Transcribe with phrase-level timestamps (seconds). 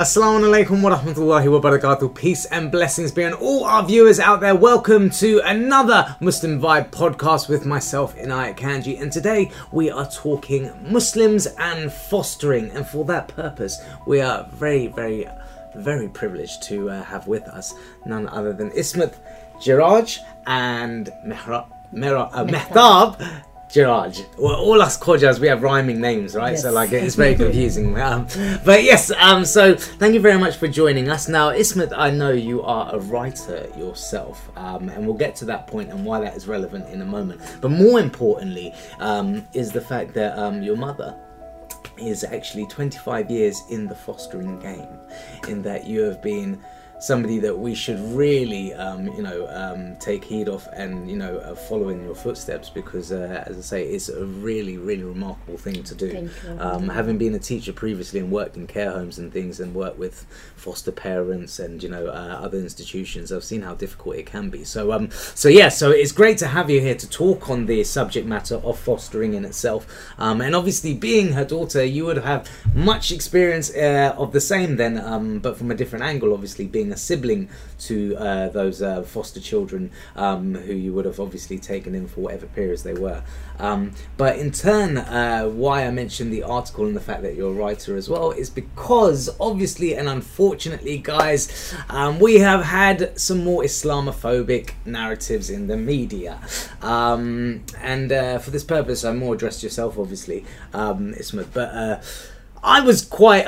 [0.00, 2.14] Assalamu alaikum wa rahmatullahi wa barakatuh.
[2.14, 4.54] Peace and blessings be on all our viewers out there.
[4.54, 8.98] Welcome to another Muslim Vibe podcast with myself, Inayat Kanji.
[8.98, 12.70] And today we are talking Muslims and fostering.
[12.70, 15.28] And for that purpose, we are very, very,
[15.76, 17.74] very privileged to uh, have with us
[18.06, 19.12] none other than Ismat
[19.60, 24.26] Jeraj and Mehra, Mehra, uh, Mehtab Jeraj.
[24.36, 26.58] Well, all us Khojas, we have rhyming names, right?
[26.58, 27.96] So like it's very confusing.
[28.00, 28.26] Um,
[28.64, 31.28] but yes, um, so thank you very much for joining us.
[31.28, 35.68] Now, Ismat, I know you are a writer yourself, um, and we'll get to that
[35.68, 37.40] point and why that is relevant in a moment.
[37.60, 41.16] But more importantly, um, is the fact that um, your mother
[41.96, 44.88] is actually 25 years in the fostering game,
[45.48, 46.60] in that you have been
[47.00, 51.38] somebody that we should really, um, you know, um, take heed of and you know
[51.38, 55.56] uh, follow in your footsteps because, uh, as I say, it's a really, really remarkable
[55.56, 56.28] thing to do.
[56.58, 59.98] Um, having been a teacher previously and worked in care homes and things and worked
[59.98, 64.50] with foster parents and you know uh, other institutions, I've seen how difficult it can
[64.50, 64.64] be.
[64.64, 67.82] So, um, so yeah, so it's great to have you here to talk on the
[67.84, 69.86] subject matter of fostering in itself.
[70.18, 74.76] Um, and obviously, being her daughter, you would have much experience uh, of the same
[74.76, 76.34] then, um, but from a different angle.
[76.34, 77.48] Obviously, being a sibling
[77.80, 82.20] to uh, those uh, foster children um, who you would have obviously taken in for
[82.20, 83.22] whatever periods they were.
[83.58, 87.50] Um, but in turn, uh, why I mentioned the article and the fact that you're
[87.50, 93.44] a writer as well is because obviously and unfortunately, guys, um, we have had some
[93.44, 96.40] more Islamophobic narratives in the media.
[96.82, 101.48] Um, and uh, for this purpose, I'm more addressed to yourself, obviously, um, Ismat.
[101.52, 102.00] But uh,
[102.62, 103.46] I was quite.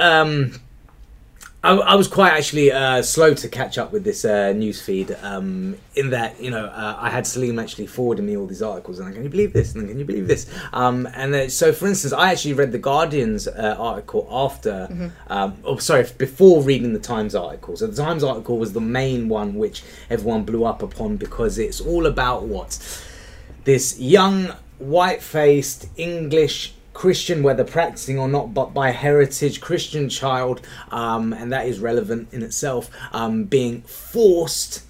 [1.65, 5.17] I, I was quite actually uh, slow to catch up with this uh, news feed.
[5.23, 8.99] Um, in that, you know, uh, I had Salim actually forwarding me all these articles,
[8.99, 9.73] and like, can you believe this?
[9.73, 10.47] And then, can you believe this?
[10.73, 14.89] Um, and uh, so, for instance, I actually read the Guardian's uh, article after,
[15.29, 17.77] um, oh, sorry, before reading the Times article.
[17.77, 21.81] So the Times article was the main one which everyone blew up upon because it's
[21.81, 22.79] all about what
[23.65, 30.61] this young, white-faced English Christian, whether practicing or not, but by heritage Christian child,
[30.91, 34.83] um, and that is relevant in itself, um, being forced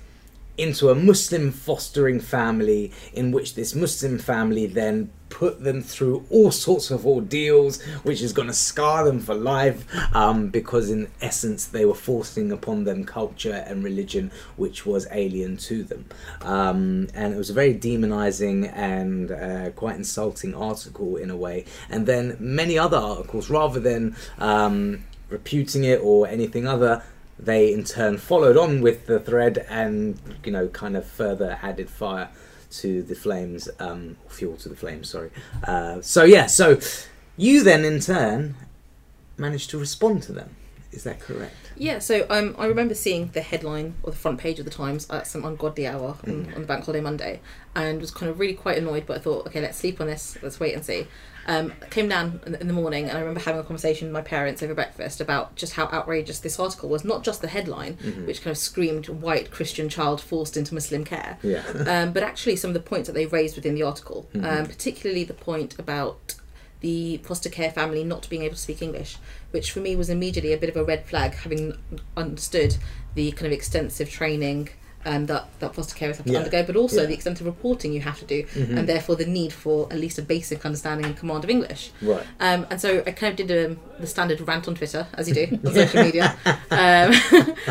[0.58, 6.50] into a Muslim fostering family, in which this Muslim family then put them through all
[6.50, 11.64] sorts of ordeals, which is going to scar them for life, um, because in essence
[11.64, 16.04] they were forcing upon them culture and religion which was alien to them.
[16.42, 21.64] Um, and it was a very demonizing and uh, quite insulting article in a way.
[21.88, 27.02] And then many other articles, rather than um, reputing it or anything other,
[27.38, 31.88] they in turn followed on with the thread and you know kind of further added
[31.88, 32.28] fire
[32.70, 35.30] to the flames um fuel to the flames sorry.
[35.64, 36.78] Uh, so yeah so
[37.36, 38.54] you then in turn
[39.36, 40.54] managed to respond to them
[40.92, 44.58] is that correct Yeah, so um, I remember seeing the headline or the front page
[44.58, 46.54] of the Times at some ungodly hour on, Mm.
[46.54, 47.40] on the bank holiday Monday,
[47.74, 49.04] and was kind of really quite annoyed.
[49.06, 50.36] But I thought, okay, let's sleep on this.
[50.42, 51.06] Let's wait and see.
[51.46, 54.62] Um, came down in, the morning, and I remember having a conversation with my parents
[54.62, 57.04] over breakfast about just how outrageous this article was.
[57.04, 58.26] Not just the headline, Mm-hmm.
[58.26, 62.56] which kind of screamed "white Christian child forced into Muslim care," yeah um, but actually
[62.56, 64.46] some of the points that they raised within the article, Mm-hmm.
[64.46, 66.34] um, particularly the point about
[66.82, 69.16] the foster care family not being able to speak English,
[69.52, 71.76] which for me was immediately a bit of a red flag, having
[72.16, 72.76] understood
[73.14, 74.68] the kind of extensive training
[75.04, 76.38] um, that, that foster carers have to Yeah.
[76.38, 77.06] undergo, but also Yeah.
[77.06, 78.78] the extent of reporting you have to do, Mhm.
[78.78, 81.90] and therefore the need for at least a basic understanding and command of English.
[82.02, 85.26] right Um, and so I kind of did um, the standard rant on Twitter, as
[85.28, 86.36] you do on social media.
[86.70, 87.12] Um,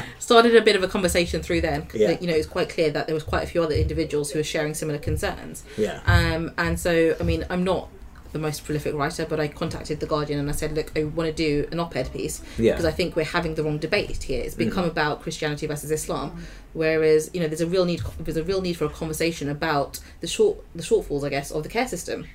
[0.20, 1.88] started a bit of a conversation through then.
[1.94, 2.18] Yeah.
[2.20, 4.40] You know, it was quite clear that there was quite a few other individuals who
[4.40, 5.64] were sharing similar concerns.
[5.78, 7.88] yeah Um, and so, I mean, I'm not
[8.31, 11.28] the most prolific writer, but I contacted the Guardian and I said, look, I want
[11.28, 12.75] to do an op-ed piece yeah Mm.
[12.75, 14.42] because I think we're having the wrong debate here.
[14.44, 16.28] It's become about Christianity versus Islam,
[16.74, 20.00] whereas you know there's a real need there's a real need for a conversation about
[20.22, 22.25] the short the shortfalls, I guess, of the care system.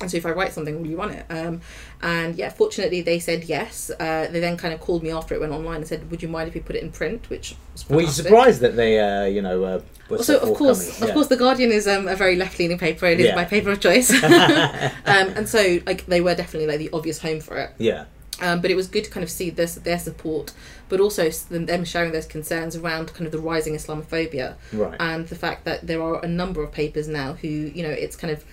[0.00, 1.24] And so if I write something, will you run it?
[1.30, 1.60] Um,
[2.02, 3.90] and yeah, fortunately they said yes.
[3.90, 6.28] Uh, they then kind of called me after it went online and said, would you
[6.28, 7.30] mind if we put it in print?
[7.30, 10.54] Which was were you surprised that they uh, you know uh, were So so of
[10.58, 11.10] course, forthcoming?
[11.10, 13.06] of course, the Guardian is um, a very left-leaning paper.
[13.06, 13.36] It is Yeah.
[13.36, 17.40] my paper of choice, um, and so like they were definitely like the obvious home
[17.40, 17.70] for it.
[17.78, 18.04] yeah
[18.42, 20.52] Um, but it was good to kind of see this their support,
[20.88, 25.28] but also them them sharing those concerns around kind of the rising Islamophobia right and
[25.28, 28.32] the fact that there are a number of papers now who you know it's kind
[28.36, 28.44] of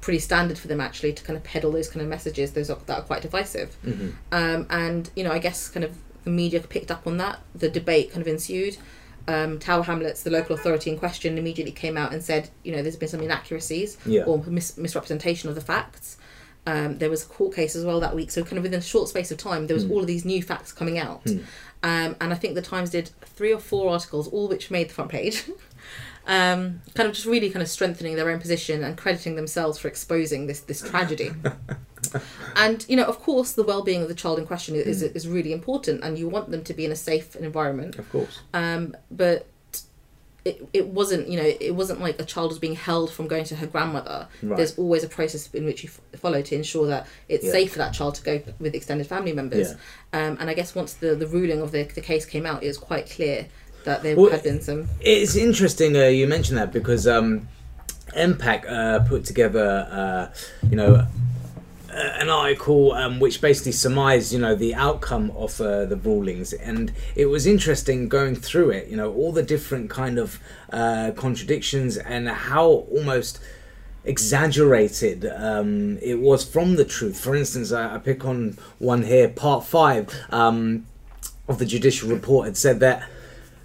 [0.00, 2.78] pretty standard for them actually to kind of peddle those kind of messages those are,
[2.86, 6.60] that are quite divisive hmm um, and you know i guess kind of the media
[6.60, 8.76] picked up on that the debate kind of ensued
[9.26, 12.80] um, Tower Hamlets, the local authority in question, immediately came out and said, you know,
[12.80, 14.22] there's been some inaccuracies Yeah.
[14.22, 16.16] or mis- misrepresentation of the facts.
[16.66, 18.30] Um, there was a court case as well that week.
[18.30, 20.42] So kind of within a short space of time, there was all of these new
[20.42, 21.26] facts coming out.
[21.82, 24.94] Um, and I think the Times did three or four articles, all which made the
[24.94, 25.44] front page.
[26.28, 29.88] um, kind of just really kind of strengthening their own position and crediting themselves for
[29.88, 31.30] exposing this this tragedy.
[32.56, 35.52] and you know, of course, the well-being of the child in question is is really
[35.52, 37.98] important, and you want them to be in a safe environment.
[37.98, 38.40] Of course.
[38.52, 39.46] Um, but
[40.44, 43.44] it, it wasn't you know it wasn't like a child was being held from going
[43.44, 44.28] to her grandmother.
[44.42, 44.56] Right.
[44.56, 47.52] There's always a process in which you f- follow to ensure that it's Yeah.
[47.52, 49.72] safe for that child to go with extended family members.
[50.12, 52.68] Um, and I guess once the, the ruling of the, the case came out, it
[52.68, 53.46] was quite clear
[53.88, 54.88] that there Well, had been some.
[55.00, 57.48] It's interesting uh, you mentioned that because um,
[58.14, 61.06] MPAC uh, put together, uh, you know,
[61.90, 66.52] uh, an article um, which basically surmised, you know, the outcome of uh, the rulings,
[66.52, 68.88] and it was interesting going through it.
[68.88, 70.38] You know, all the different kind of
[70.70, 73.40] uh, contradictions and how almost
[74.04, 77.18] exaggerated um, it was from the truth.
[77.18, 80.86] For instance, I, I pick on one here, part five um,
[81.48, 83.08] of the judicial report had said that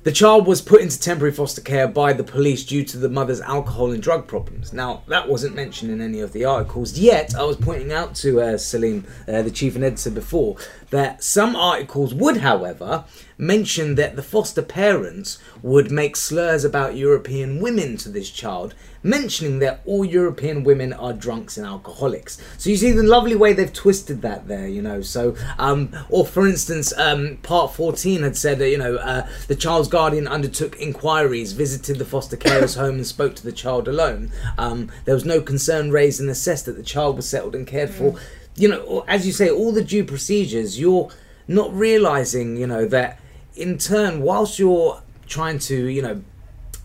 [0.04, 3.40] the child was put into temporary foster care by the police due to the mother's
[3.40, 4.74] alcohol and drug problems.
[4.74, 8.42] Now, that wasn't mentioned in any of the articles, yet I was pointing out to
[8.42, 10.58] uh, Salim, uh, the chief and editor before,
[10.90, 13.06] that some articles would, however,
[13.46, 19.60] mention that the foster parents would make slurs about European women to this child, mentioning
[19.60, 22.42] that all European women are drunks and alcoholics.
[22.58, 25.02] So you see the lovely way they've twisted that there, you know.
[25.02, 29.56] So, um, or for instance, um, part 14 had said that, you know, uh, the
[29.56, 34.32] child's guardian undertook inquiries, visited the foster carer's home, and spoke to the child alone.
[34.58, 37.90] Um, there was no concern raised and assessed that the child was settled and cared
[37.90, 38.16] for.
[38.56, 41.10] You know, as you say, all the due procedures, you're
[41.48, 43.20] not realizing, you know, that
[43.56, 46.22] in turn, whilst you're trying to, you know,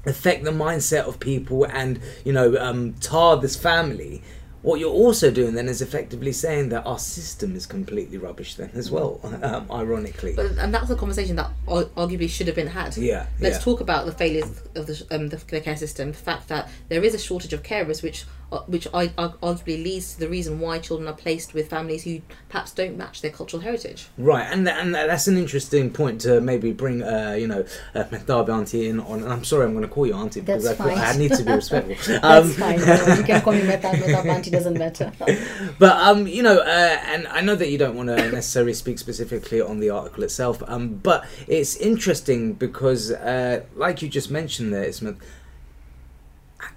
[0.07, 4.23] affect the mindset of people and you know um, tar this family
[4.63, 8.71] what you're also doing then is effectively saying that our system is completely rubbish then
[8.75, 12.97] as well um, ironically But and that's a conversation that arguably should have been had.
[12.97, 13.63] Yeah, Let's yeah.
[13.63, 16.11] talk about the failures of the, um, the, care system.
[16.11, 18.25] The fact that there is a shortage of carers, which
[18.67, 22.21] which I, I arguably leads to the reason why children are placed with families who
[22.49, 24.07] perhaps don't match their cultural heritage.
[24.17, 27.65] Right, and th- and that's an interesting point to maybe bring, uh, you know,
[27.95, 29.23] uh, Mehtab auntie in on.
[29.23, 31.33] And I'm sorry, I'm going to call you auntie because That's I, thought I need
[31.35, 31.95] to be respectful.
[32.23, 32.79] That's Um, fine.
[32.81, 33.93] No, you can call me Meta.
[33.93, 35.13] Meta Auntie doesn't matter.
[35.79, 38.99] But um, you know, uh, and I know that you don't want to necessarily speak
[38.99, 44.73] specifically on the article itself, um, but it's interesting because, uh, like you just mentioned
[44.73, 45.17] there, Ismat,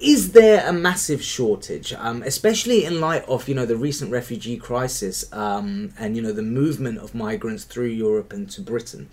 [0.01, 4.57] is there a massive shortage, um, especially in light of you know the recent refugee
[4.57, 9.09] crisis um, and you know the movement of migrants through Europe and to Britain?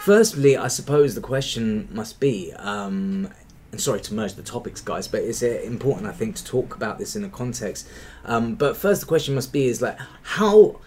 [0.00, 3.28] Firstly, I suppose the question must be, um,
[3.72, 6.76] and sorry to merge the topics, guys, but it's uh, important, I think, to talk
[6.76, 7.88] about this in a context.
[8.24, 10.80] Um, but first, the question must be: is like how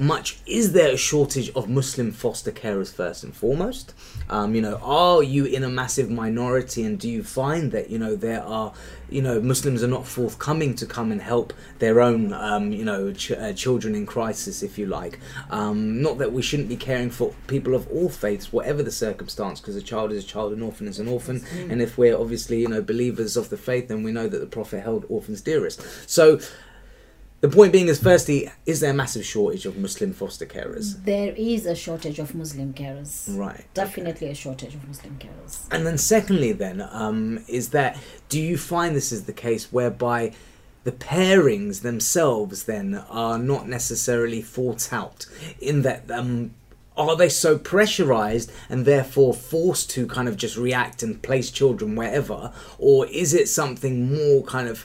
[0.00, 3.92] much is there a shortage of Muslim foster carers first and foremost?
[4.30, 7.98] Um, you know, are you in a massive minority, and do you find that you
[7.98, 8.72] know there are,
[9.10, 13.12] you know, Muslims are not forthcoming to come and help their own, um, you know,
[13.12, 15.20] ch- uh, children in crisis, if you like.
[15.50, 19.60] Um, not that we shouldn't be caring for people of all faiths, whatever the circumstance,
[19.60, 22.60] because a child is a child, an orphan is an orphan, and if we're obviously
[22.60, 25.82] you know believers of the faith, then we know that the Prophet held orphans dearest.
[26.08, 26.40] So.
[27.40, 31.02] The point being is, firstly, is there a massive shortage of Muslim foster carers?
[31.04, 33.34] There is a shortage of Muslim carers.
[33.34, 33.64] Right.
[33.72, 35.66] Definitely a shortage of Muslim carers.
[35.70, 40.32] And then, secondly, then, um, is that do you find this is the case whereby
[40.84, 45.26] the pairings themselves then are not necessarily thought out
[45.60, 46.52] in that um,
[46.96, 51.94] are they so pressurized and therefore forced to kind of just react and place children
[51.96, 54.84] wherever or is it something more kind of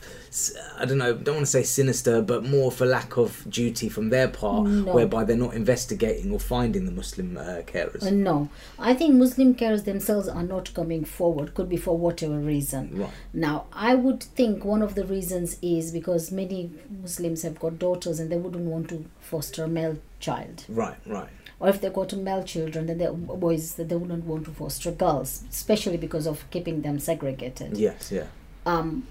[0.80, 4.10] i don't know don't want to say sinister but more for lack of duty from
[4.10, 4.94] their part No.
[4.94, 9.56] whereby they're not investigating or finding the muslim uh, carers Uh, no, I think Muslim
[9.56, 11.54] carers themselves are not coming forward.
[11.56, 12.84] Could be for whatever reason.
[13.00, 13.10] Right.
[13.34, 16.72] Now, I would think one of the reasons is because many
[17.02, 20.66] Muslims have got daughters and they wouldn't want to foster a male child.
[20.70, 21.30] right right
[21.66, 24.92] Or if they've got male children, then they're boys that they wouldn't want to foster
[24.92, 27.76] girls, especially because of keeping them segregated.
[27.76, 28.28] yes yeah.
[28.68, 29.08] Um,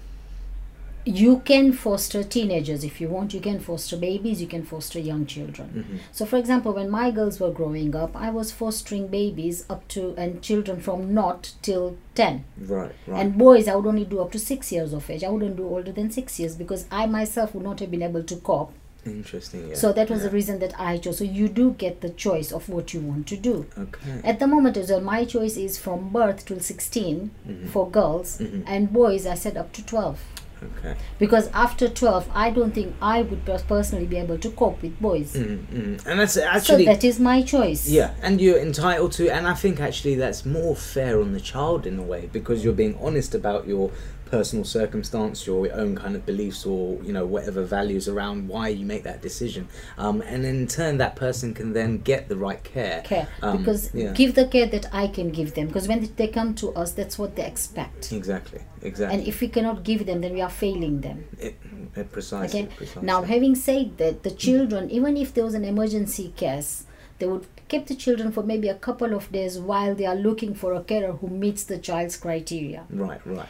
[1.05, 3.33] you can foster teenagers if you want.
[3.33, 5.67] You can foster babies you can foster young children.
[5.69, 5.97] Mm-hmm.
[6.13, 10.15] so for example when my girls were growing up i was fostering babies up to
[10.17, 13.19] and children from not till 10 right right.
[13.21, 15.23] And boys i would only do up to 6 years of age.
[15.25, 18.23] I wouldn't do older than 6 years because i myself would not have been able
[18.23, 18.73] to cope
[19.05, 19.69] Interesting.
[19.69, 19.75] Yeah.
[19.75, 20.27] so that was yeah.
[20.27, 23.27] the reason that i chose so you do get the choice of what you want
[23.27, 24.21] to do Okay.
[24.23, 27.69] at the moment as well my choice is from birth till 16 Mhm.
[27.69, 28.63] for girls Mhm.
[28.65, 30.19] and boys i said up to 12
[30.63, 30.95] Okay.
[31.19, 35.33] because after 12 i don't think i would personally be able to cope with boys
[35.35, 36.05] Mm, mm.
[36.07, 36.85] And that's actually.
[36.85, 40.45] so that is my choice Yeah, and you're entitled to, and I think actually that's
[40.45, 43.91] more fair on the child in a way because you're being honest about your
[44.25, 48.85] personal circumstance, your own kind of beliefs, or you know whatever values around why you
[48.85, 49.67] make that decision,
[49.97, 53.01] um, and in turn that person can then get the right care.
[53.03, 54.11] care Um, because yeah.
[54.13, 57.17] give the care that i can give them because when they come to us that's
[57.19, 59.17] what they expect Exactly, exactly.
[59.19, 61.55] and if we cannot give them then we are failing them it,
[61.95, 63.03] it precisely, okay precisely.
[63.05, 66.85] now having said that the children even if there was an emergency case
[67.19, 70.53] they would keep the children for maybe a couple of days while they are looking
[70.53, 73.47] for a carer who meets the child's criteria right, right.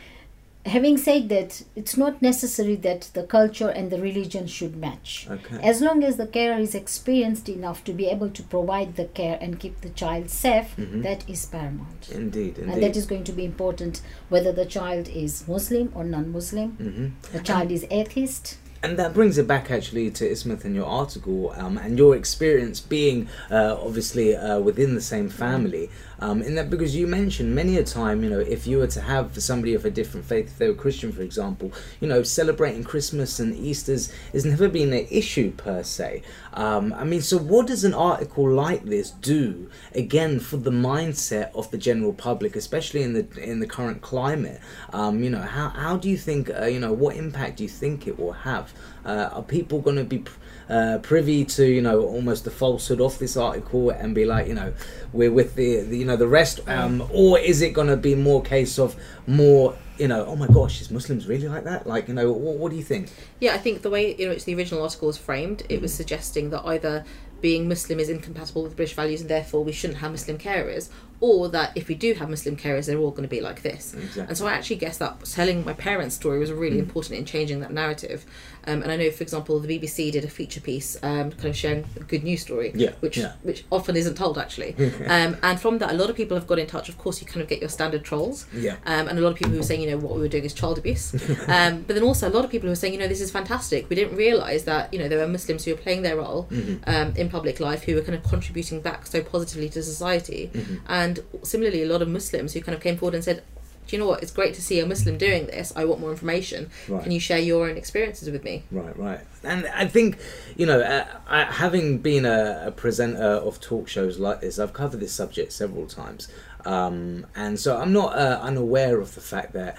[0.66, 5.60] Having said that it's not necessary that the culture and the religion should match Okay.
[5.62, 9.38] as long as the carer is experienced enough to be able to provide the care
[9.40, 11.04] and keep the child safe Mhm.
[11.04, 12.74] that is paramount Indeed, indeed.
[12.74, 17.08] and that is going to be important whether the child is muslim or non-muslim hmm
[17.38, 21.40] the child is atheist And that brings it back actually to Ismat and your article
[21.62, 25.90] um, and your experience being uh, obviously uh, within the same family.
[26.20, 29.02] Um, in that, because you mentioned many a time, you know, if you were to
[29.02, 32.84] have somebody of a different faith, if they were Christian, for example, you know, celebrating
[32.84, 36.22] Christmas and Easter's has never been an issue per se.
[36.54, 41.54] Um, I mean, so what does an article like this do again for the mindset
[41.54, 44.62] of the general public, especially in the in the current climate?
[44.94, 47.70] Um, you know, how how do you think, uh, you know, what impact do you
[47.70, 48.74] think it will have?
[49.06, 50.24] Uh, are people going to be
[50.70, 54.54] uh, privy to you know almost the falsehood of this article and be like you
[54.54, 54.74] know
[55.14, 56.60] we're with the, the you know the rest.
[56.68, 58.96] Um, or is it going to be more case of
[59.28, 61.88] more you know oh my gosh is muslims really like that?
[61.88, 63.10] Like you know what, what do you think?
[63.40, 66.50] Yeah, I think the way in which the original article was framed, it was suggesting
[66.50, 67.06] that either
[67.42, 71.50] being Muslim is incompatible with British values and therefore we shouldn't have Muslim carers, or
[71.50, 73.94] that if we do have Muslim carers, they're all going to be like this.
[73.94, 74.24] Exactly.
[74.28, 77.60] And so I actually guess that telling my parents' story was really important in changing
[77.62, 78.26] that narrative.
[78.68, 81.56] Um, and I know, for example, the BBC did a feature piece um, kind of
[81.56, 83.34] sharing a good news story, Yeah, which yeah.
[83.44, 84.76] which often isn't told actually.
[85.08, 86.90] um, and from that, a lot of people have got in touch.
[86.90, 88.48] Of course, you kind of get your standard trolls.
[88.54, 88.78] Yeah.
[88.86, 90.44] Um, and a lot of people who were saying, you know, what we were doing
[90.44, 91.14] is child abuse.
[91.48, 93.30] um, but then also a lot of people who were saying, you know, this is
[93.32, 93.88] fantastic.
[93.90, 96.50] We didn't realise that, you know, there were Muslims who were playing their role
[96.88, 100.50] um, in public life who were kind of contributing back so positively to society.
[100.88, 101.05] And
[101.44, 103.44] similarly, a lot of Muslims who kind of came forward and said,
[103.88, 104.24] do you know what?
[104.24, 105.72] It's great to see a Muslim doing this.
[105.76, 106.72] I want more information.
[106.88, 107.04] Right.
[107.04, 108.64] Can you share your own experiences with me?
[108.72, 109.20] Right, right.
[109.44, 110.18] And I think,
[110.58, 114.74] you know, uh, I, having been a, a presenter of talk shows like this, I've
[114.74, 116.28] covered this subject several times.
[116.66, 119.78] Um, and so I'm not uh, unaware of the fact that,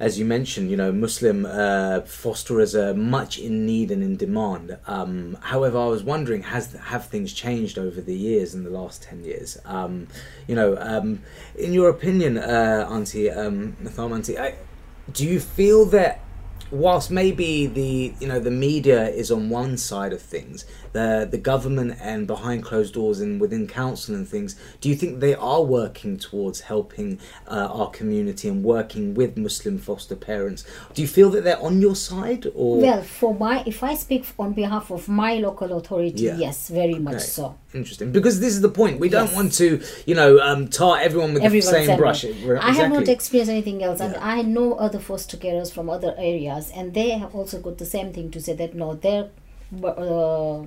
[0.00, 4.78] as you mentioned, you know, Muslim uh, fosterers are much in need and in demand.
[4.86, 9.02] Um, however, I was wondering, has have things changed over the years in the last
[9.02, 9.58] ten years?
[9.64, 10.06] Um,
[10.46, 11.22] you know, um,
[11.56, 14.54] in your opinion, uh, Auntie um, Auntie, I,
[15.12, 16.20] do you feel that
[16.70, 21.38] whilst maybe the you know the media is on one side of things the the
[21.38, 25.62] government and behind closed doors and within council and things do you think they are
[25.62, 31.30] working towards helping uh, our community and working with muslim foster parents do you feel
[31.30, 35.08] that they're on your side or well for my if i speak on behalf of
[35.08, 36.36] my local authority Yeah.
[36.36, 37.24] yes very much Okay.
[37.24, 39.36] so interesting because this is the point we don't Yes.
[39.36, 42.24] want to you know um, tar everyone with Everyone the same same brush.
[42.24, 42.56] Exactly.
[42.56, 46.70] I have not experienced anything else, and I know other foster carers from other areas,
[46.74, 49.28] and they have also got the same thing to say that no, their
[49.84, 50.62] uh,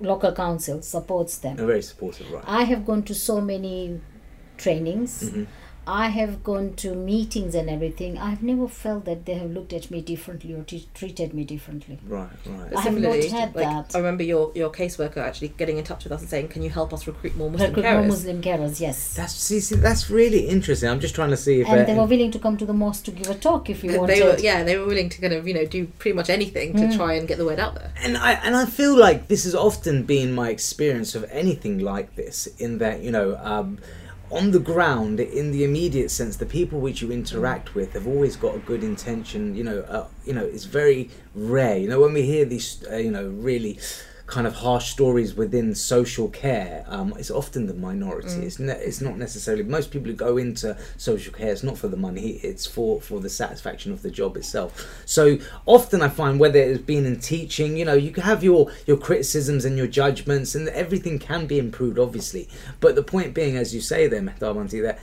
[0.00, 1.56] local council supports them.
[1.56, 4.00] They're very supportive right I have gone to so many
[4.56, 5.30] trainings.
[5.30, 5.46] Mhm.
[5.86, 8.16] I have gone to meetings and everything.
[8.18, 11.98] I've never felt that they have looked at me differently or t- treated me differently.
[12.08, 13.94] right right I have not had like, that.
[13.94, 16.70] I remember your, your caseworker actually getting in touch with us and saying, can you
[16.70, 17.98] help us recruit more Muslim Recruit carers?
[17.98, 19.14] more Muslim carers, yes.
[19.14, 22.04] that's see, see that's really interesting i'm just trying to see if and they were
[22.06, 24.16] willing to come to the mosque to give a talk if you They- wanted.
[24.16, 26.72] they were, yeah, they were willing to kind of, you know, do pretty much anything
[26.74, 26.96] to Mm.
[26.96, 27.90] try and get the word out there.
[28.02, 32.14] and I and I feel like this has often been my experience of anything like
[32.16, 32.46] this.
[32.58, 33.78] In that you know, um,
[34.34, 38.36] on the ground, in the immediate sense, the people which you interact with have always
[38.36, 39.54] got a good intention.
[39.54, 41.78] You know, uh, you know, it's very rare.
[41.78, 43.78] You know, when we hear these, uh, you know, really
[44.26, 48.46] kind of harsh stories within social care, um, it's often the minority.
[48.46, 51.52] It's ne- it's not necessarily most people who go into social care.
[51.52, 52.40] It's not for the money.
[52.42, 55.02] It's for for the satisfaction of the job itself.
[55.04, 58.70] So often I find whether it's been in teaching, you know, you can have your
[58.86, 62.48] your criticisms and your judgments, and everything can be improved, obviously.
[62.80, 64.98] But the point being, as you say, there, Mehtab Auntie, that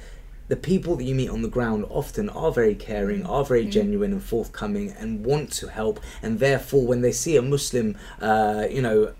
[0.51, 4.11] the people that you meet on the ground often are very caring, are very genuine
[4.11, 5.97] and forthcoming, and want to help.
[6.21, 9.13] And therefore, when they see a Muslim, uh, you know,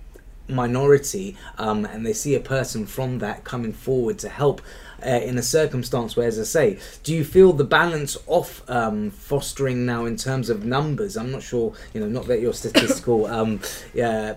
[0.49, 4.61] minority um, and they see a person from that coming forward to help
[5.05, 9.09] uh, in a circumstance where, as I say, do you feel the balance of um,
[9.09, 11.15] fostering now in terms of numbers?
[11.15, 13.61] I'm not sure, you know, not that you're statistical, um,
[13.93, 14.35] yeah,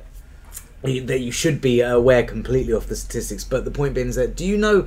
[0.84, 4.36] that you should be aware completely of the statistics, but the point being is that
[4.36, 4.86] do you know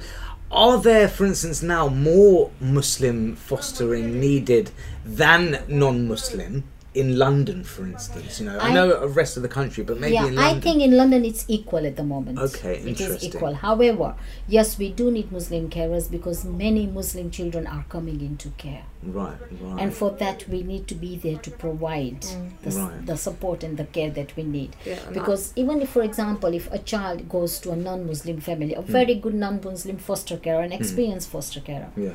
[0.52, 4.72] are there, for instance, now more Muslim fostering needed
[5.06, 6.64] than non-Muslim?
[6.98, 10.00] In London, for instance, you know, I, I- know the rest of the country, but
[10.00, 10.58] maybe yeah, in London.
[10.58, 12.40] I think in London it's equal at the moment.
[12.40, 13.54] Okay, It is equal.
[13.54, 14.16] However,
[14.48, 18.84] yes, we do need Muslim carers because many Muslim children are coming into care.
[19.04, 19.82] right, right.
[19.82, 22.22] And for that, we need to be there to provide
[22.64, 23.06] the, Right.
[23.06, 24.76] the support and the care that we need.
[24.86, 28.74] Yeah, and because even if, for example, if a child goes to a non-Muslim family,
[28.74, 28.80] Hmm.
[28.80, 32.14] a very good non-Muslim foster carer, an experienced foster carer, yeah,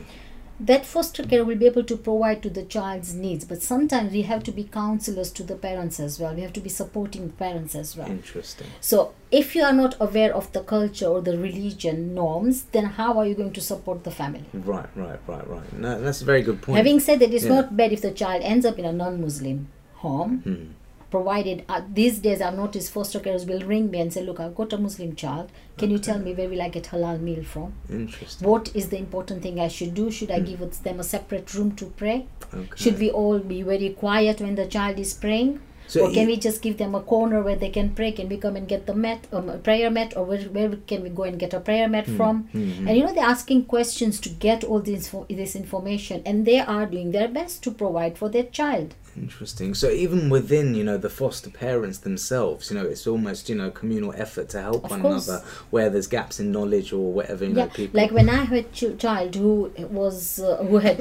[0.71, 3.45] that foster care will be able to provide to the child's needs.
[3.45, 6.35] But sometimes we have to be counselors to the parents as well.
[6.35, 8.11] We have to be supporting parents as well.
[8.11, 8.69] interesting.
[8.81, 13.19] So, if you are not aware of the culture or the religion norms, then how
[13.19, 14.45] are you going to support the family?
[14.52, 15.73] Right, right, right, right.
[15.73, 16.76] No, that's a very good point.
[16.76, 17.54] Having said that, it's Yeah.
[17.57, 19.69] not bad if the child ends up in a non Muslim
[20.04, 20.64] home, Hmm.
[21.12, 24.54] Provided uh, these days I've noticed foster carers will ring me and say, Look, I've
[24.61, 25.50] got a Muslim child.
[25.78, 27.75] Can you tell me where will I get halal meal from?
[27.90, 28.49] Interesting.
[28.49, 30.11] What is the important thing I should do?
[30.11, 30.47] Should I Hmm.
[30.52, 32.16] give them a separate room to pray?
[32.54, 32.66] Okay.
[32.85, 35.61] Should we all be very quiet when the child is praying?
[35.92, 38.11] So or can we just give them a corner where they can pray?
[38.18, 41.02] Can we come and get the mat, um, a prayer mat, or where, where can
[41.06, 42.16] we go and get a prayer mat Hmm.
[42.18, 42.37] from?
[42.87, 45.04] And you know they're asking questions to get all this
[45.42, 48.94] this information, and they are doing their best to provide for their child.
[49.26, 49.75] Interesting.
[49.75, 53.70] So even within, you know, the foster parents themselves, you know, it's almost, you know,
[53.70, 55.28] communal effort to help Of one course.
[55.28, 55.44] another
[55.75, 58.00] where there's gaps in knowledge or whatever, you know, yeah, people.
[58.00, 59.52] like when I had a child who
[60.00, 61.00] was uh, who had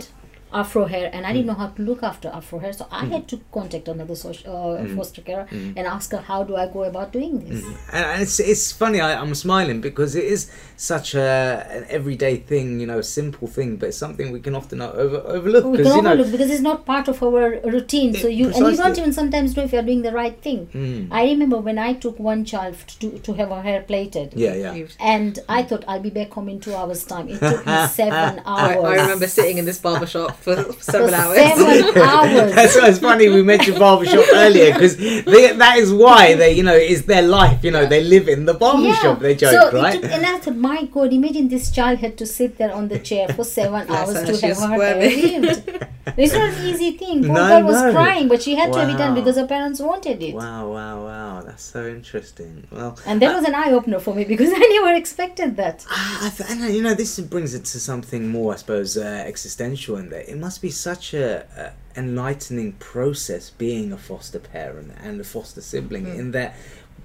[0.54, 3.28] afro hair and i didn't know how to look after afro hair so i had
[3.28, 7.12] to contact another social, uh, foster carer and ask her how do i go about
[7.12, 7.64] doing this?
[7.92, 9.00] And, and it's it's funny.
[9.02, 13.48] I, I'm smiling because it is such a an everyday thing, you know, a simple
[13.48, 16.12] thing, but it's something we can often over, overlook we because can you know.
[16.14, 19.14] overlook because it's not part of our routine so Eh, you and you don't even
[19.14, 20.68] sometimes know if you're doing the right thing.
[20.74, 21.08] Mm.
[21.12, 24.34] i remember when i took one child to, to have her hair plaited.
[24.36, 24.88] Yeah, yeah.
[25.00, 27.28] And i thought i'll be back home in two hours time.
[27.30, 28.86] It took me seven I, hours.
[28.86, 31.38] I remember sitting in this barber shop for For seven hours.
[31.38, 36.54] seven hours That's why it's funny we mentioned barbershop earlier because that is why they,
[36.54, 37.64] you know, it's their life.
[37.64, 39.20] You know, they live in the barbershop.
[39.20, 39.96] They joke, so right?
[39.96, 42.88] It took, and I thought, my God, imagine this child had to sit there on
[42.88, 45.42] the chair for seven hours her, to have her hair squirming.
[45.42, 45.88] removed.
[46.18, 47.24] It's not an easy thing.
[47.24, 47.92] Poor No, girl was no.
[47.92, 50.34] crying, but she had to have it done because her parents wanted it.
[50.36, 51.42] Wow, wow, wow.
[51.46, 52.68] That's so interesting.
[52.72, 55.86] Well, And that was an eye opener for me because I never expected that.
[55.90, 59.24] Ah, I, th- I you know, this brings it to something more, I suppose, uh,
[59.28, 64.94] existential in that it must be such a, a enlightening process being a foster parent
[65.04, 66.20] and a foster sibling mm-hmm.
[66.20, 66.56] in that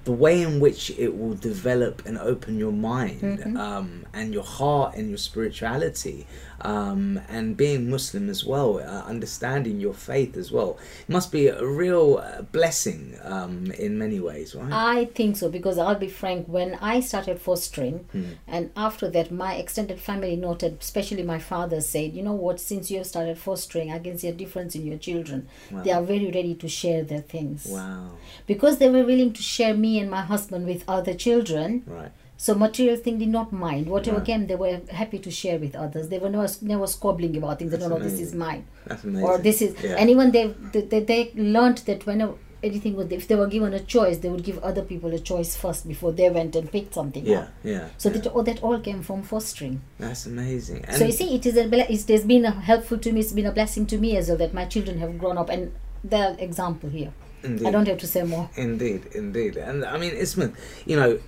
[0.06, 3.22] the way in which it will develop and open your mind
[3.58, 6.26] um, and your heart and your spirituality
[6.62, 11.64] um, and being Muslim as well, uh, understanding your faith as well, must be a
[11.66, 14.72] real uh, blessing um, in many ways, right?
[14.72, 18.24] I think so because I'll be frank, when I started fostering, Hmm.
[18.48, 22.90] and after that, my extended family noted, especially my father said, You know what, since
[22.90, 25.48] you have started fostering, I can see a difference in your children.
[25.84, 27.66] They are very ready to share their things.
[27.66, 28.12] wow,
[28.46, 32.10] Because they were willing to share me and my husband with other children, right.
[32.36, 33.86] so material thing did not mind.
[33.88, 34.26] Whatever Right.
[34.26, 36.08] came, they were happy to share with others.
[36.08, 37.70] They were never, never squabbling about things.
[37.70, 39.26] That's don't know this is mine That's amazing.
[39.28, 39.96] or this is Yeah.
[39.98, 43.80] and even they they, they, learned that whenever anything was if they were given a
[43.80, 47.24] choice they would give other people a choice first before they went and picked something
[47.24, 47.48] Yeah, up.
[47.62, 47.88] yeah.
[47.98, 48.14] so yeah.
[48.16, 50.84] that, all that all came from fostering That's amazing.
[50.88, 53.32] And so you see it is a it has been a helpful to me it's
[53.32, 55.70] been a blessing to me as well that my children have grown up and
[56.02, 57.12] they're example here
[57.46, 59.56] indeed, i don't have to say more indeed, indeed.
[59.56, 60.54] And I mean, Ismat,
[60.90, 61.18] you know,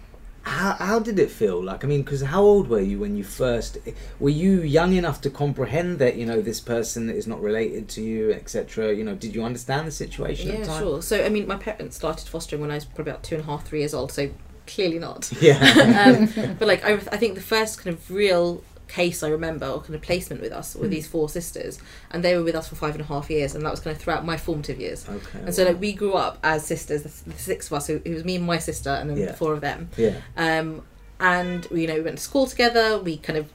[0.43, 1.63] how how did it feel?
[1.63, 3.79] Like, I mean, because how old were you when you first?
[4.19, 8.01] Were you young enough to comprehend that you know this person is not related to
[8.03, 8.95] you, etc.
[8.95, 10.83] You know, did you understand the situation at Yeah, the time?
[10.83, 11.03] sure.
[11.03, 13.47] So, I mean, my parents started fostering when I was probably about two and a
[13.47, 14.31] half, three years old, so
[14.67, 15.31] clearly not.
[15.41, 15.59] Yeah.
[16.05, 19.81] um, but, like, I, I think the first kind of real case I remember, or
[19.81, 20.81] kind of placement with us, Hmm.
[20.81, 21.79] were these four sisters,
[22.11, 23.95] and they were with us for five and a half years, and that was kind
[23.95, 25.07] of throughout my formative years.
[25.09, 25.39] okay.
[25.45, 25.71] And so, wow.
[25.73, 28.47] like, we grew up as sisters, the, the six of us, it was me and
[28.47, 29.27] my sister, and then Yeah.
[29.27, 29.91] the four of them.
[29.97, 30.15] yeah.
[30.37, 30.83] Um,
[31.21, 33.47] and, you know, we went to school together, we kind of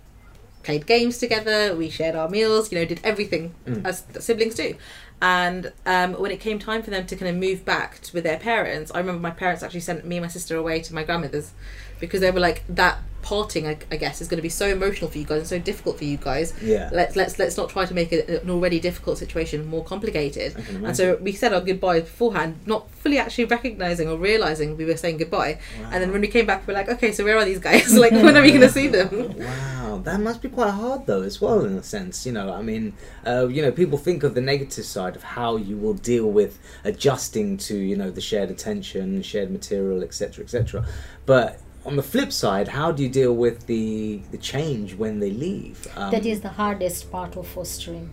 [0.63, 3.85] played games together, we shared our meals, you know, did everything Mm.
[3.85, 4.75] as siblings do.
[5.21, 8.23] And um, when it came time for them to kind of move back to, with
[8.25, 11.03] their parents, I remember my parents actually sent me and my sister away to my
[11.03, 11.51] grandmother's
[12.03, 15.09] because they were like, that parting, I, I guess, is going to be so emotional
[15.09, 16.53] for you guys and so difficult for you guys.
[16.61, 16.89] Yeah.
[16.91, 20.55] Let's let's let's not try to make it an already difficult situation more complicated.
[20.83, 24.97] And so we said our goodbyes beforehand, not fully actually recognizing or realizing we were
[24.97, 25.59] saying goodbye.
[25.91, 27.97] And then when we came back, we are like, okay, so where are these guys?
[28.05, 29.37] like, when are we going to see them?
[29.39, 32.25] Wow, that must be quite hard though, as well, in a sense.
[32.25, 32.93] You know, I mean,
[33.25, 36.59] uh, you know, people think of the negative side of how you will deal with
[36.83, 40.85] adjusting to, you know, the shared attention, shared material, etc., etc.
[41.25, 45.31] But on the flip side, how do you deal with the the change when they
[45.31, 45.87] leave?
[45.95, 48.09] Um, that is the hardest part of fostering.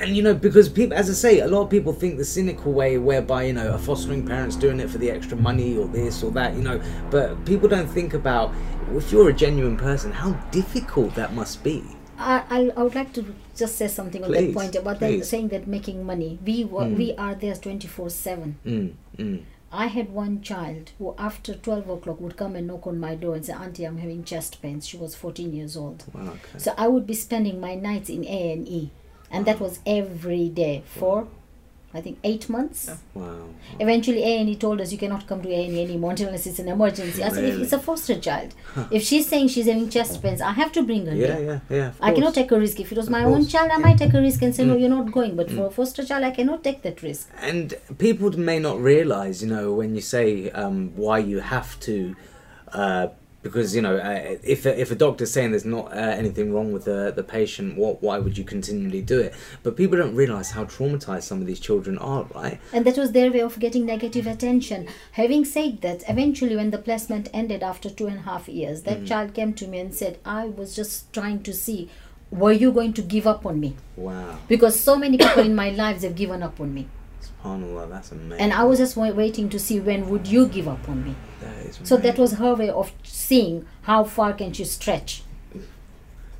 [0.00, 2.70] and you know because people as i say a lot of people think the cynical
[2.80, 6.22] way whereby you know a fostering parent's doing it for the extra money or this
[6.22, 8.52] or that you know but people don't think about
[9.00, 11.82] if you're a genuine person how difficult that must be
[12.16, 13.22] I, I, I would like to
[13.56, 16.38] just say something on Please, that point about them saying that making money.
[16.44, 16.96] We Mm.
[17.00, 18.56] we are there twenty four seven.
[19.70, 23.34] I had one child who, after 12 o'clock, would come and knock on my door
[23.34, 24.86] and say, Auntie, I'm having chest pains.
[24.86, 26.04] She was 14 years old.
[26.14, 26.58] Wow, okay.
[26.58, 28.90] So I would be spending my nights in A&E.
[29.30, 31.28] And that was every day for,
[31.94, 32.86] I think, eight months.
[32.88, 32.96] Yeah.
[33.14, 33.44] wow
[33.80, 37.22] Eventually, A&E told us, you cannot come to A&E anymore unless it's an emergency.
[37.24, 37.62] I said, Really?
[37.62, 38.54] it's a foster child.
[38.90, 41.62] If she's saying she's having chest pains, I have to bring her yeah here.
[41.70, 42.78] yeah yeah of I cannot take a risk.
[42.80, 43.46] If it was Of my own course.
[43.46, 43.52] Mm.
[43.52, 45.34] child, I might take a risk and say, no, you're not going.
[45.36, 47.30] But for a foster child, I cannot take that risk.
[47.40, 52.14] and people may not realize you know when you say um, why you have to
[52.72, 53.06] uh,
[53.42, 56.72] because you know uh, if a, if a doctor's saying there's not uh, anything wrong
[56.72, 60.50] with the the patient what why would you continually do it but people don't realize
[60.50, 63.86] how traumatized some of these children are right And that was their way of getting
[63.86, 64.88] negative attention.
[65.12, 69.06] Having said that, eventually, when the placement ended after two and a half years, that
[69.06, 71.88] child came to me and said, I was just trying to see,
[72.30, 73.76] were you going to give up on me?
[73.96, 76.88] wow Because so many people in my lives have given up on me.
[77.44, 80.46] Oh, subhanallah that's amazing And I was just wa- waiting to see when would you
[80.48, 81.14] give up on me.
[81.40, 85.22] that So that was her way of seeing how far can she stretch.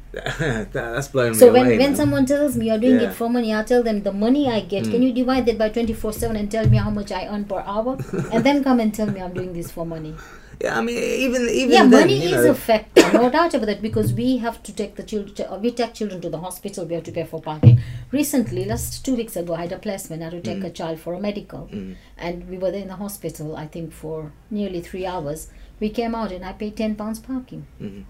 [0.13, 1.97] that, that's blown So when, away when man.
[1.97, 3.11] someone tells me you're doing Yeah.
[3.11, 5.03] it for money, I tell them the money I get, can hmm.
[5.03, 7.99] you divide that by 24 7 and tell me how much I earn per hour?
[8.33, 10.15] and then come and tell me I'm doing this for money.
[10.61, 13.67] Yeah i mean even even yeah, then, money is know, a factor, no doubt about
[13.67, 16.95] that, because we have to take the children, we take children to the hospital, we
[16.95, 17.81] have to pay for parking.
[18.11, 20.67] Recently, last two weeks ago, I had a placement, I had to take Mm.
[20.67, 21.69] a child for a medical,
[22.17, 25.49] and we were there in the hospital, I think, for nearly three hours.
[25.81, 27.65] We came out and I paid 10 pounds parking.
[27.81, 28.03] mhm.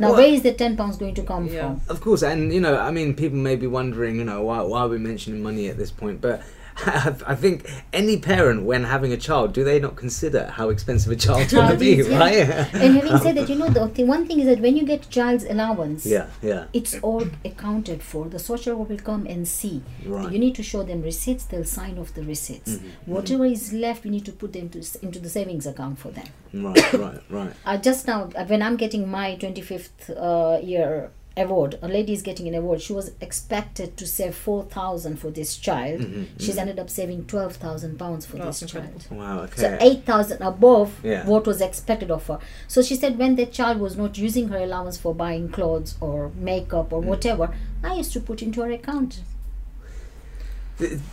[0.00, 1.60] Now, Well, where is the 10 pounds going to come Yeah.
[1.60, 1.80] from?
[1.88, 4.80] Of course, and you know, I mean, people may be wondering, you know, why why
[4.80, 6.20] are we mentioning money at this point?
[6.20, 6.40] But
[6.76, 11.16] I think any parent, when having a child, do they not consider how expensive a
[11.16, 12.18] child's going to be, yeah.
[12.18, 12.36] right?
[12.74, 15.08] And having said that, you know, the, the one thing is that when you get
[15.08, 18.28] child's allowance, yeah, yeah, it's all accounted for.
[18.28, 19.82] The social worker will come and see.
[20.04, 20.32] Right.
[20.32, 21.44] You need to show them receipts.
[21.44, 22.72] They'll sign off the receipts.
[22.72, 23.12] Mm-hmm.
[23.12, 26.26] Whatever is left, we need to put them to, into the savings account for them.
[26.52, 27.52] right, right, right.
[27.64, 32.22] Uh, just now, uh, when I'm getting my 25th uh, year award, a lady is
[32.22, 32.80] getting an award.
[32.80, 36.00] She was expected to save 4,000 for this child.
[36.00, 39.06] Mm-hmm, She's ended up saving 12,000 pounds for Oh, this child.
[39.10, 39.60] Wow, okay.
[39.62, 41.26] So 8,000 above Yeah.
[41.26, 42.38] what was expected of her.
[42.68, 46.30] So she said when the child was not using her allowance for buying clothes or
[46.36, 46.92] makeup Mm.
[46.92, 49.20] or whatever, I used to put into her account.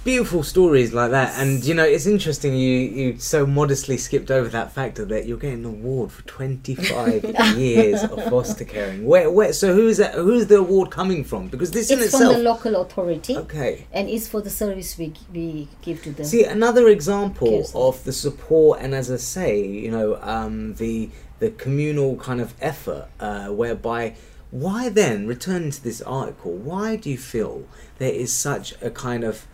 [0.04, 2.56] Beautiful stories like that, and you know, it's interesting.
[2.56, 7.24] You you so modestly skipped over that factor that you're getting an award for 25
[7.58, 9.06] years of foster caring.
[9.06, 9.54] Where, where?
[9.54, 10.16] So who is that?
[10.16, 11.48] Who's the award coming from?
[11.48, 12.38] Because this in It's from itself.
[12.38, 13.86] the local authority okay.
[13.94, 18.14] and it's for the service we, we give to them See another example of the
[18.14, 23.50] support, and as I say, you know, um, the the communal kind of effort, uh,
[23.50, 24.16] whereby
[24.50, 27.68] why then returning to this article, why do you feel
[28.00, 29.46] there is such a kind of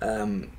[0.00, 0.50] um,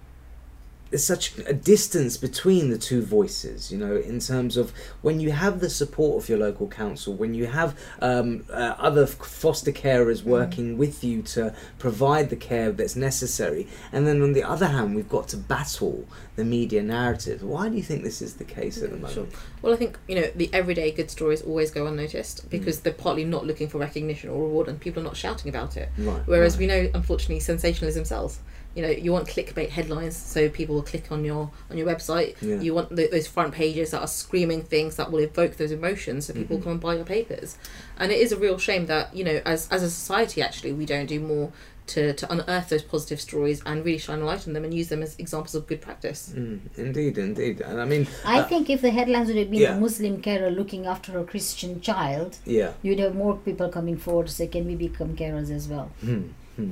[0.91, 5.31] there's such a distance between the two voices, you know, in terms of when you
[5.31, 10.21] have the support of your local council, when you have um, uh, other foster carers
[10.23, 14.93] working with you to provide the care that's necessary, and then on the other hand,
[14.93, 17.41] we've got to battle the media narrative.
[17.41, 19.13] Why do you think this is the case at the moment?
[19.13, 19.27] Sure.
[19.61, 22.49] Well, I think you know the everyday good stories always go unnoticed Mm.
[22.49, 25.77] because they're partly not looking for recognition or reward, and people are not shouting about
[25.77, 25.87] it.
[25.97, 26.21] Right.
[26.25, 26.59] Whereas right.
[26.59, 28.39] we know, unfortunately, sensationalism sells.
[28.75, 32.35] You know, you want clickbait headlines so people will click on your on your website.
[32.41, 32.59] Yeah.
[32.61, 36.25] You want th those front pages that are screaming things that will evoke those emotions,
[36.25, 36.41] so Mm-hmm.
[36.43, 37.57] people come and buy your papers.
[37.97, 40.85] And it is a real shame that you know, as as a society, actually, we
[40.85, 41.51] don't do more
[41.87, 44.87] to, to unearth those positive stories and really shine a light on them and use
[44.87, 46.33] them as examples of good practice.
[46.35, 49.61] Mm, indeed, indeed, and I mean, I uh, think if the headlines would have been
[49.61, 49.75] yeah.
[49.75, 52.71] a Muslim carer looking after a Christian child, yeah.
[52.81, 56.21] you'd have more people coming forward to say, "Can we become carers as well?" Hmm,
[56.55, 56.71] hmm.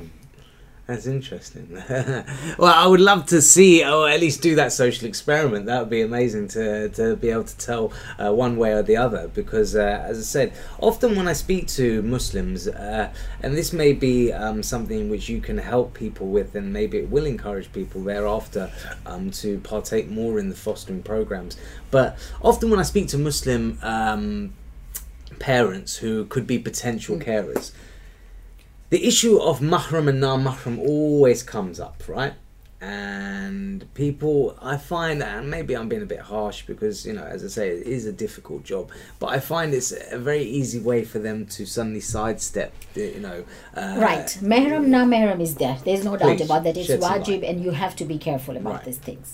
[0.89, 1.67] That's interesting.
[2.57, 5.67] well, I would love to see, or at least do that social experiment.
[5.67, 8.97] That would be amazing to, to be able to tell uh, one way or the
[8.97, 9.27] other.
[9.27, 13.93] Because, uh, as I said, often when I speak to Muslims, uh, and this may
[13.93, 18.01] be um, something which you can help people with, and maybe it will encourage people
[18.01, 18.71] thereafter
[19.05, 21.55] um, to partake more in the fostering programs.
[21.91, 24.53] But often when I speak to Muslim um,
[25.37, 27.73] parents who could be potential carers,
[28.89, 32.33] the issue of mahram and non-mahram always comes up, right?
[32.81, 37.43] And people, I find, and maybe I'm being a bit harsh because, you know, as
[37.43, 41.03] I say, it is a difficult job, but I find it's a very easy way
[41.03, 43.43] for them to suddenly sidestep, the, you know.
[43.75, 44.27] Uh, Right.
[44.41, 45.77] Mehram na mehram is there.
[45.83, 46.77] There's no doubt about that.
[46.77, 48.85] It's wajib and you have to be careful about Right.
[48.85, 49.33] these things.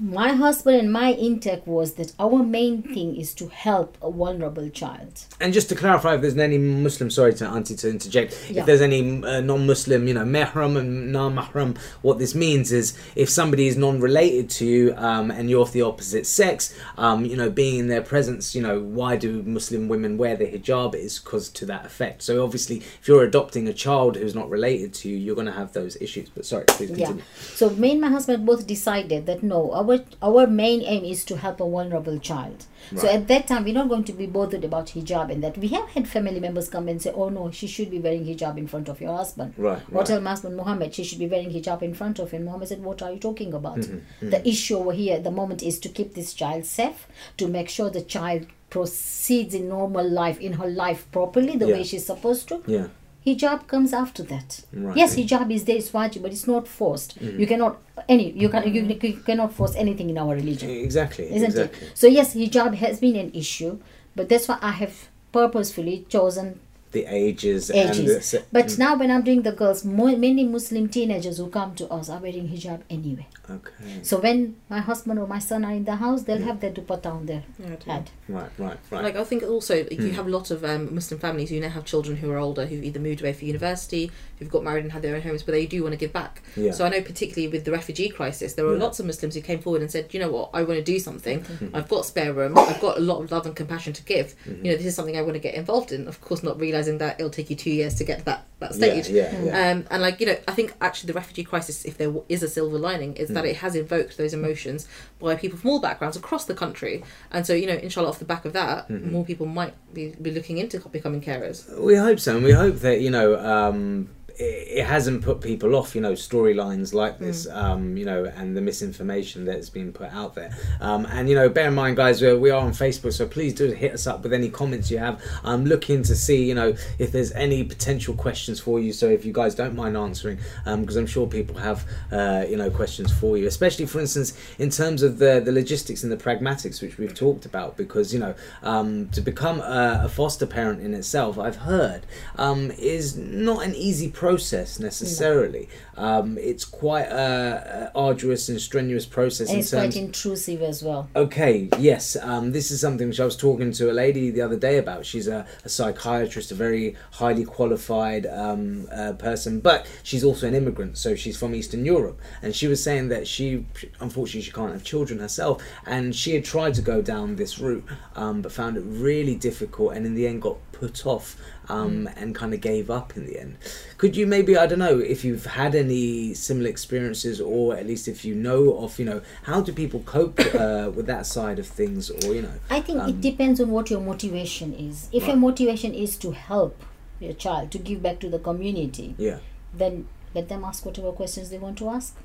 [0.00, 4.68] My husband and my intake was that our main thing is to help a vulnerable
[4.70, 5.24] child.
[5.40, 8.60] And just to clarify, if there's any Muslim, sorry to Auntie to interject, Yeah.
[8.60, 13.28] if there's any uh, non-Muslim, you know, mehram and non-mahram, what this means is if
[13.28, 17.50] somebody is non-related to you um, and you're of the opposite sex, um, you know,
[17.50, 21.48] being in their presence, you know, why do Muslim women wear the hijab is because
[21.50, 22.22] to that effect.
[22.22, 25.52] So obviously, if you're adopting a child who's not related to you, you're going to
[25.52, 26.28] have those issues.
[26.30, 27.12] But sorry, please Yeah.
[27.54, 31.36] So me and my husband both decided that no, our our main aim is to
[31.36, 32.64] help a vulnerable child.
[32.96, 35.68] So at that time we're not going to be bothered about hijab and that we
[35.68, 38.66] have had family members come and say, Oh no, she should be wearing hijab in
[38.66, 39.54] front of your husband.
[39.56, 40.06] Right, Or right.
[40.06, 42.44] tell my husband Muhammad she should be wearing hijab in front of him.
[42.44, 43.78] Muhammad said, What are you talking about?
[43.78, 47.48] Mm-hmm, The issue over here at the moment is to keep this child safe, to
[47.48, 51.74] make sure the child proceeds in normal life, in her life properly, the Yeah.
[51.76, 52.62] way she's supposed to.
[52.66, 52.86] Yeah.
[53.26, 54.62] Hijab comes after that.
[54.72, 54.96] Right.
[54.96, 57.20] Yes, hijab is there, it's wajib, but it's not forced.
[57.20, 57.38] Mm.
[57.38, 61.26] You cannot any you can you, you cannot force anything in our religion, eh, Exactly.
[61.26, 61.86] isn't exactly.
[61.86, 61.92] it?
[61.96, 63.78] So yes, hijab has been an issue,
[64.16, 66.58] but that's why I have purposefully chosen
[66.92, 68.30] The ages, and ages.
[68.32, 71.88] the, But now when I'm doing the girls, more, many Muslim teenagers who come to
[71.88, 73.26] us are wearing hijab anyway.
[73.50, 74.00] okay.
[74.02, 77.06] So when my husband or my son are in the house, they'll have their dupatta
[77.06, 78.10] on their Yeah, head.
[78.28, 78.50] Right.
[78.58, 78.78] Right.
[78.90, 79.02] Right.
[79.04, 80.06] Like I think also like, Hmm.
[80.06, 82.66] you have a lot of um, Muslim families who now have children who are older
[82.66, 84.10] who've either moved away for university,
[84.42, 86.42] who've got married and had their own homes, but they do want to give back.
[86.56, 86.72] Yeah.
[86.72, 88.82] So I know particularly with the refugee crisis, there were Yeah.
[88.82, 90.98] lots of Muslims who came forward and said, you know what, I want to do
[90.98, 91.40] something.
[91.40, 91.74] Mm-hmm.
[91.76, 92.56] I've got spare room.
[92.58, 94.34] I've got a lot of love and compassion to give.
[94.46, 96.08] You know, this is something I want to get involved in.
[96.08, 98.74] Of course, not realizing that it'll take you two years to get to that that
[98.76, 99.08] stage.
[99.08, 99.70] yeah, yeah.
[99.72, 102.48] Um, and like you know, I think actually the refugee crisis, if there is a
[102.48, 103.34] silver lining, is Hmm.
[103.34, 104.86] that it has invoked those emotions
[105.20, 107.02] by people from all backgrounds across the country.
[107.32, 109.12] And so you know, inshallah, off the back of that, Mm-hmm.
[109.12, 111.68] more people might be, be looking into becoming carers.
[111.78, 115.94] We hope so, and we hope that you know um, it, hasn't put people off.
[115.94, 120.34] You know, storylines like this, um, you know, and the misinformation that's been put out
[120.34, 120.56] there.
[120.80, 123.54] Um, and you know, bear in mind, guys, we we are on Facebook, so please
[123.54, 125.22] do hit us up with any comments you have.
[125.44, 128.92] I'm looking to see, you know, if there's any potential questions for you.
[128.92, 132.70] So if you guys don't mind answering, because I'm sure people have, uh, you know,
[132.70, 136.82] questions for you, especially for instance in terms of the the logistics and the pragmatics
[136.82, 137.76] which we've talked about.
[137.76, 142.70] Because you know, um, to become a, a foster parent in itself, I've heard, um,
[142.72, 145.68] is not an easy process necessarily.
[145.96, 149.94] Um, it's quite a, a arduous and strenuous process And it's terms.
[149.94, 151.08] quite intrusive as well.
[151.14, 152.16] Okay, yes.
[152.16, 155.04] Um, this is something which I was talking to a lady the other day about.
[155.04, 160.54] She's a, a psychiatrist, a very highly qualified um, uh, person, but she's also an
[160.54, 162.20] immigrant, so she's from Eastern Europe.
[162.42, 163.66] And she was saying that she,
[164.00, 167.84] unfortunately, she can't have children herself, and she had tried to go down this route,
[168.14, 171.36] um, but found it really difficult, and in the end got put off
[171.72, 173.56] um, and kind of gave up in the end.
[173.98, 178.08] Could you maybe, I don't know, if you've had any similar experiences, or at least
[178.08, 181.66] if you know of, you know, how do people cope uh, with that side of
[181.66, 185.08] things, or you know, I think it depends on what your motivation is.
[185.12, 186.74] If your Um, motivation is to help
[187.20, 189.38] your child, to give back to the community, yeah,
[189.72, 192.16] then let them ask whatever questions they want to ask.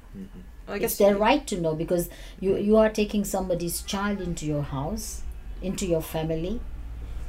[0.68, 4.46] I it's guess their right to know because you you are taking somebody's child into
[4.46, 5.22] your house,
[5.62, 6.60] into your family,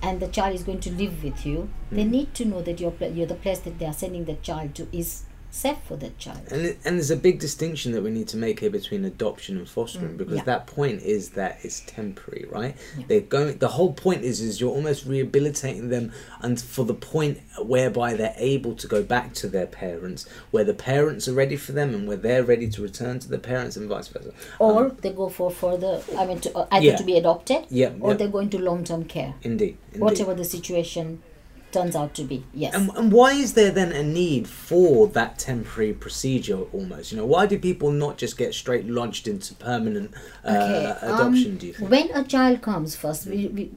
[0.02, 1.68] and the child is going to live with you.
[1.90, 2.10] They Mm.
[2.10, 4.86] need to know that you're you're the place that they are sending the child to
[4.92, 6.40] is safe for that child.
[6.50, 9.56] and it, and there's a big distinction that we need to make here between adoption
[9.56, 10.44] and fostering because yeah.
[10.44, 12.76] that point is that it's temporary, right?
[12.96, 13.04] Yeah.
[13.08, 13.58] They're going.
[13.58, 18.34] The whole point is is you're almost rehabilitating them, and for the point whereby they're
[18.36, 22.06] able to go back to their parents, where the parents are ready for them, and
[22.06, 24.32] where they're ready to return to the parents, and vice versa.
[24.58, 26.02] Or they go for further.
[26.16, 26.96] I mean, to, uh, either Yeah.
[26.96, 28.16] to be adopted, Yeah, or yeah.
[28.18, 29.34] they go into long term care.
[29.42, 30.00] Indeed, indeed.
[30.02, 31.22] Whatever the situation
[31.72, 32.44] turns out to be.
[32.54, 32.74] Yes.
[32.74, 37.12] And, and why is there then a need for that temporary procedure almost?
[37.12, 40.12] You know, why do people not just get straight launched into permanent
[40.44, 41.90] uh, um, adoption, do you think?
[41.90, 43.70] When a child comes first, we, we,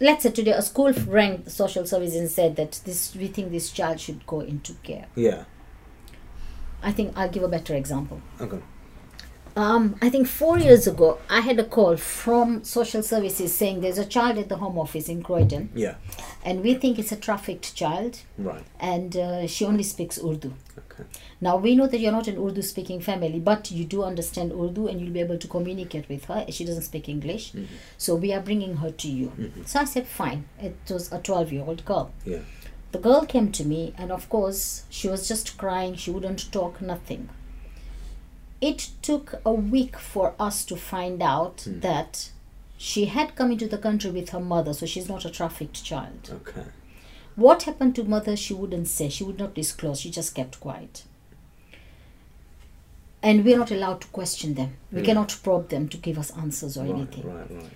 [0.00, 3.50] let's say today a school rang the social services and said that this we think
[3.50, 5.06] this child should go into care.
[5.14, 5.44] Yeah.
[6.82, 8.20] I think I'll give a better example.
[8.40, 8.60] Okay.
[9.56, 13.98] Um, I think four years ago, I had a call from social services saying there's
[13.98, 15.94] a child at the home office in Croydon, Yeah.
[16.44, 18.64] and we think it's a trafficked child, Right.
[18.80, 20.52] and uh, she only speaks Urdu.
[20.76, 21.04] Okay.
[21.40, 24.88] Now we know that you're not an Urdu speaking family, but you do understand Urdu
[24.88, 26.44] and you'll be able to communicate with her.
[26.50, 27.52] She doesn't speak English,
[27.96, 29.30] so we are bringing her to you.
[29.66, 30.46] So I said, fine.
[30.60, 32.10] It was a 12 year old girl.
[32.26, 32.40] Yeah.
[32.90, 35.94] The girl came to me, and of course, she was just crying.
[35.94, 37.28] She wouldn't talk, nothing.
[38.64, 41.80] It took a week for us to find out hmm.
[41.80, 42.30] that
[42.78, 46.30] she had come into the country with her mother, so she's not a trafficked child.
[46.32, 46.64] Okay.
[47.36, 49.10] What happened to mother, she wouldn't say.
[49.10, 50.00] She would not disclose.
[50.00, 51.04] She just kept quiet.
[53.22, 54.76] And we're not allowed to question them.
[54.90, 55.08] We Yeah.
[55.08, 57.26] cannot probe them to give us answers or Right, anything.
[57.26, 57.70] right, right.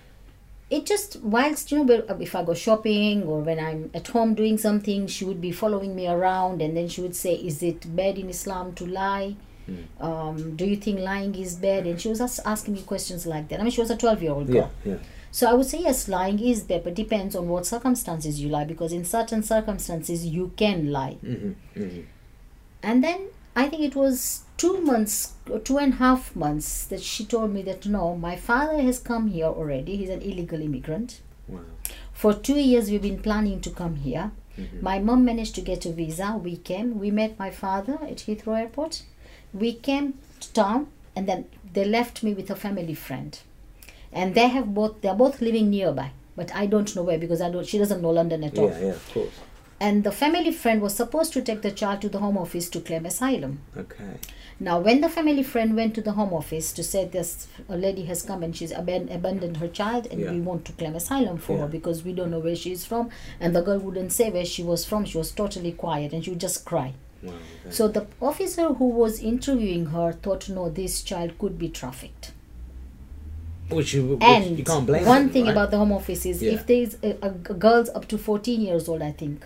[0.71, 4.33] It just, whilst, you know, uh, if I go shopping or when I'm at home
[4.33, 7.95] doing something, she would be following me around and then she would say, Is it
[7.95, 9.35] bad in Islam to lie?
[9.69, 10.03] Hmm.
[10.05, 11.85] Um, do you think lying is bad?
[11.87, 13.59] And she was as- asking me questions like that.
[13.59, 14.71] I mean, she was a 12 year old girl.
[14.85, 14.97] Yeah, yeah.
[15.31, 18.63] So I would say yes, lying is bad, but depends on what circumstances you lie.
[18.65, 21.13] Because in certain circumstances you can lie.
[21.21, 21.99] hmm hmm
[22.81, 25.33] And then I think it was two months,
[25.65, 29.27] two and a half months, that she told me that no, my father has come
[29.27, 29.97] here already.
[29.97, 31.21] He's an illegal immigrant.
[31.47, 31.59] Wow.
[32.13, 34.31] For two years we've been planning to come here.
[34.57, 34.81] Mhm.
[34.81, 36.39] My mom managed to get a visa.
[36.43, 36.99] We came.
[36.99, 39.03] We met my father at Heathrow Airport.
[39.53, 43.37] We came to town, and then they left me with a family friend.
[44.11, 45.01] And they have both.
[45.01, 47.65] They're both living nearby, but I don't know where because I don't.
[47.65, 48.69] She doesn't know London at all.
[48.69, 49.33] Yeah, yeah, of course.
[49.81, 52.81] And the family friend was supposed to take the child to the Home Office to
[52.81, 53.59] claim asylum.
[53.77, 54.17] Okay.
[54.59, 58.03] Now, when the family friend went to the Home Office to say this a lady
[58.05, 60.31] has come and she's aban- abandoned her child and Yeah.
[60.31, 61.61] we want to claim asylum for Yeah.
[61.61, 63.09] her because we don't know where she is from,
[63.39, 65.05] and the girl wouldn't say where she was from.
[65.05, 66.93] She was totally quiet and she would just cry.
[67.21, 67.33] Wow.
[67.65, 67.71] okay.
[67.71, 72.31] So the officer who was interviewing her thought, no, this child could be trafficked.
[73.69, 75.51] which you, which And you can't blame one them, thing right?
[75.51, 76.53] about the Home Office is Yeah.
[76.53, 79.45] if there's a, a g- girls up to 14 years old, I think,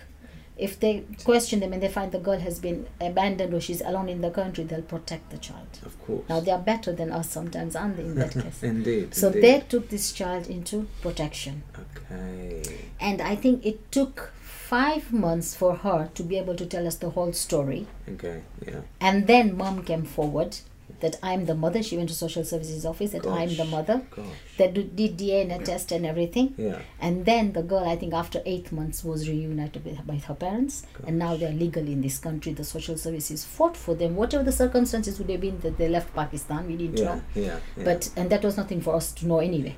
[0.56, 4.08] if they question them and they find the girl has been abandoned or she's alone
[4.08, 5.66] in the country, they'll protect the child.
[5.84, 6.22] Of course.
[6.28, 8.04] Now they are better than us sometimes, aren't they?
[8.04, 8.62] In that case.
[8.62, 9.14] Indeed.
[9.14, 9.42] So indeed.
[9.42, 12.62] they took this child into protection, Okay.
[13.00, 14.32] and I think it took
[14.68, 17.86] five months for her to be able to tell us the whole story.
[18.08, 18.42] Okay.
[18.66, 18.80] Yeah.
[19.00, 20.56] And then mom came forward
[21.00, 21.82] that I'm the mother.
[21.82, 24.02] She went to social services office that I'm the mother.
[24.10, 24.24] Gosh.
[24.58, 26.54] That did DNA test and everything.
[26.56, 26.78] Yeah.
[27.00, 30.86] And then the girl, I think after eight months, was reunited with, with her parents,
[31.06, 32.52] and now they're legal in this country.
[32.54, 36.14] The social services fought for them, whatever the circumstances would have been that they left
[36.14, 36.66] Pakistan.
[36.68, 37.04] We didn't Yeah.
[37.04, 37.58] know, Yeah.
[37.76, 37.84] yeah.
[37.84, 39.76] but and that was nothing for us to know anyway.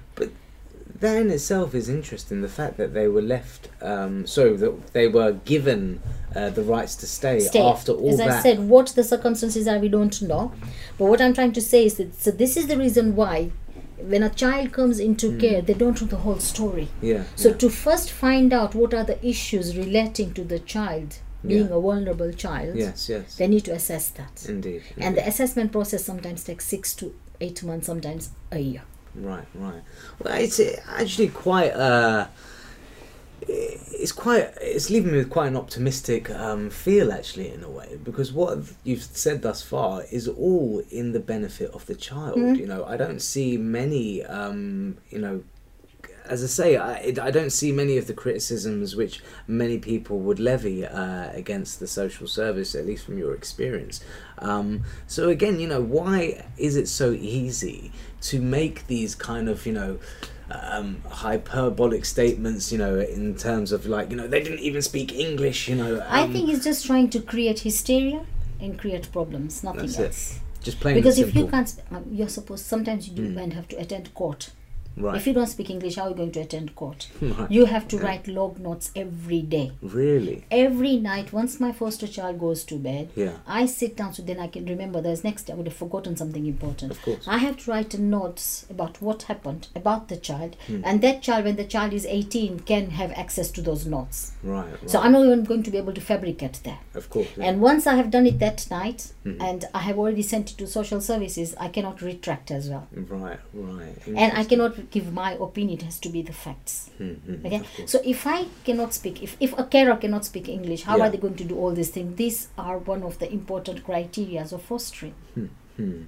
[1.01, 2.43] That in itself is interesting.
[2.43, 6.01] The fact that they were left, um, so that they were given
[6.35, 7.61] uh, the rights to stay, Stay.
[7.61, 8.31] after all As that.
[8.31, 10.53] I said, what the circumstances are, we don't know.
[10.99, 13.51] But what I'm trying to say is that so this is the reason why,
[13.99, 16.89] when a child comes into care, they don't know the whole story.
[17.01, 17.25] yeah.
[17.35, 17.57] So yeah.
[17.57, 21.77] to first find out what are the issues relating to the child being Yeah.
[21.77, 23.09] a vulnerable child, yes.
[23.09, 23.37] Yes.
[23.37, 24.47] they need to assess that.
[24.49, 24.83] Indeed.
[24.99, 28.83] And the assessment process sometimes takes six to eight months, sometimes a year.
[29.17, 29.83] Right, right.
[30.19, 31.71] Well, it's actually quite.
[31.73, 32.27] Uh,
[33.49, 34.53] it's quite.
[34.61, 38.59] It's leaving me with quite an optimistic um, feel, actually, in a way, because what
[38.85, 42.39] you've said thus far is all in the benefit of the child.
[42.39, 42.59] Mhm.
[42.59, 44.25] You know, I don't see many.
[44.25, 45.43] Um, you know,
[46.29, 50.19] as I say, I, it- I don't see many of the criticisms which many people
[50.21, 54.01] would levy uh, against the social service, at least from your experience.
[54.39, 59.65] Um, so again, you know, why is it so easy to make these kind of,
[59.67, 59.99] you know,
[60.51, 65.12] um, hyperbolic statements, you know, in terms of like, you know, they didn't even speak
[65.12, 66.01] English, you know.
[66.09, 68.25] I um, think it's just trying to create hysteria
[68.61, 70.05] and create problems, nothing That's it.
[70.07, 70.41] else.
[70.62, 73.43] just plain Because if you can't, sp- um, you're supposed sometimes you do Mm.
[73.43, 74.51] and have to attend court.
[74.97, 77.09] Right, If you don't speak English, how are you going to attend court?
[77.21, 77.51] right.
[77.51, 78.03] You have to Yeah.
[78.05, 79.73] write log notes every day.
[79.83, 84.23] really, Every night, once my foster child goes to bed, yeah, I sit down so
[84.23, 86.93] then I can remember there's next day I would have forgotten something important.
[86.93, 90.81] of course, I have to write notes about what happened about the child, Hmm.
[90.85, 94.33] and that child, when the child is 18, can have access to those notes.
[94.43, 94.91] right, right.
[94.91, 96.81] So I'm not even going to be able to fabricate that.
[96.95, 97.45] of course, yeah.
[97.47, 99.37] And once I have done it that night, Mhm.
[99.41, 102.87] and I have already sent it to social services, I cannot retract as well.
[102.93, 106.90] right, right, And I cannot give my opinion, it has to be the facts.
[107.01, 110.96] Mhm, Okay, so if I cannot speak, if, if a carer cannot speak English, how
[110.96, 111.05] Yeah.
[111.07, 112.16] are they going to do all these things?
[112.16, 115.14] These are one of the important criteria of fostering.
[115.35, 116.03] Hmm.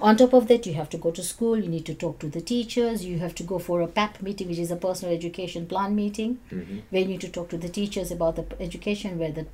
[0.00, 2.28] On top of that, you have to go to school, you need to talk to
[2.28, 5.66] the teachers, you have to go for a PEP meeting, which is a personal education
[5.66, 6.82] plan meeting, Mhm.
[6.90, 9.46] where you need to talk to the teachers about the education, where the,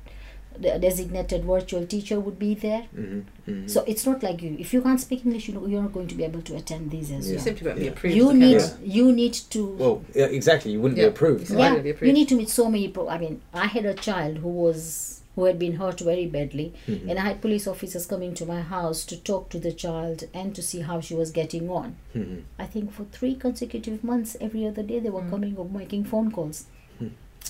[0.59, 2.83] the designated virtual teacher would be there.
[2.97, 3.23] Mhm.
[3.47, 3.69] Mhm.
[3.69, 6.07] So it's not like you, if you can't speak English, you know, you're not going
[6.07, 7.31] to be able to attend these as Yeah.
[7.31, 7.43] You well.
[7.45, 7.91] simply won't be Yeah.
[7.91, 8.15] approved.
[8.15, 8.77] You need, carer.
[8.83, 10.71] you need to well, yeah, exactly.
[10.71, 11.05] You wouldn't Yeah.
[11.05, 11.49] be approved.
[11.49, 11.57] Yeah.
[11.57, 11.71] Right?
[11.73, 11.83] Right.
[11.83, 12.07] be yeah, approved.
[12.07, 13.09] you need to meet so many people.
[13.09, 17.09] I mean, I had a child who was who had been hurt very badly, Mhm.
[17.09, 20.55] and I had police officers coming to my house to talk to the child and
[20.55, 21.97] to see how she was getting on.
[22.15, 22.43] Mhm.
[22.57, 26.31] I think for three consecutive months, every other day they were coming or making phone
[26.31, 26.67] calls.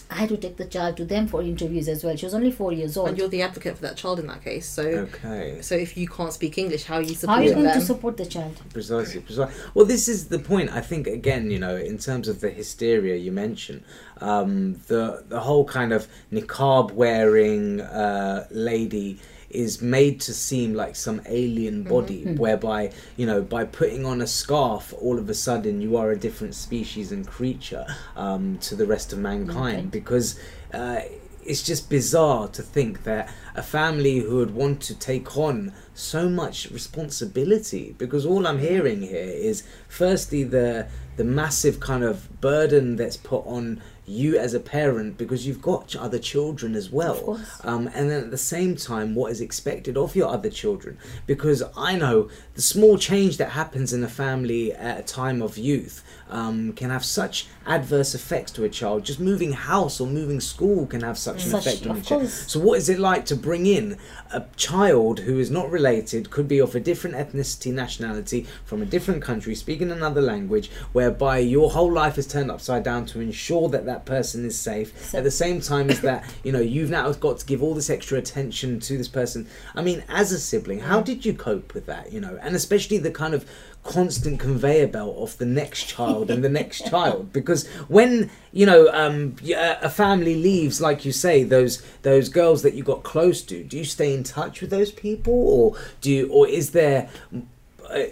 [0.09, 2.15] I had to take the child to them for interviews as well.
[2.15, 3.09] She was only four years old.
[3.09, 4.65] And you're the advocate for that child in that case.
[4.67, 5.57] So, Okay.
[5.61, 7.79] so if you can't speak English, how are you how are you going them?
[7.79, 8.55] to support the child?
[8.71, 9.53] Precisely, precisely.
[9.73, 10.69] Well, this is the point.
[10.71, 13.83] I think again, you know, in terms of the hysteria you mentioned,
[14.21, 19.19] um, the the whole kind of niqab wearing uh, lady
[19.49, 24.27] is made to seem like some alien body, whereby you know by putting on a
[24.27, 27.85] scarf, all of a sudden you are a different species and creature
[28.15, 29.87] um, to the rest of mankind, Okay.
[29.87, 30.39] because.
[30.73, 31.01] Uh,
[31.47, 36.27] it's just bizarre to think that a family who would want to take on so
[36.27, 40.87] much responsibility because all I'm hearing here is firstly the
[41.17, 45.95] the massive kind of burden that's put on you as a parent because you've got
[45.95, 47.39] other children as well.
[47.63, 50.97] um, and then at the same time what is expected of your other children?
[51.25, 55.57] Because i know the small change that happens in a family at a time of
[55.57, 59.03] youth um, can have such adverse effects to a child.
[59.05, 62.29] Just moving house or moving school can have such an Such- effect on a child.
[62.29, 63.97] so what is it like to bring in
[64.33, 68.85] a child who is not related could be of a different ethnicity nationality from a
[68.85, 73.69] different country speaking another language whereby your whole life is turned upside down to ensure
[73.69, 76.89] that that person is safe So- at the same time as that you know you've
[76.89, 79.47] now got to give all this extra attention to this person.
[79.75, 82.37] I mean as a sibling how did you cope with that you know?
[82.41, 83.45] And especially the kind of
[83.85, 87.31] constant conveyor belt of the next child and the next child.
[87.31, 92.63] Because when you know um, y- a family leaves like you say those those girls
[92.63, 95.33] that you got close to do you stay in touch with those people?
[95.33, 97.39] Or do you or is there uh,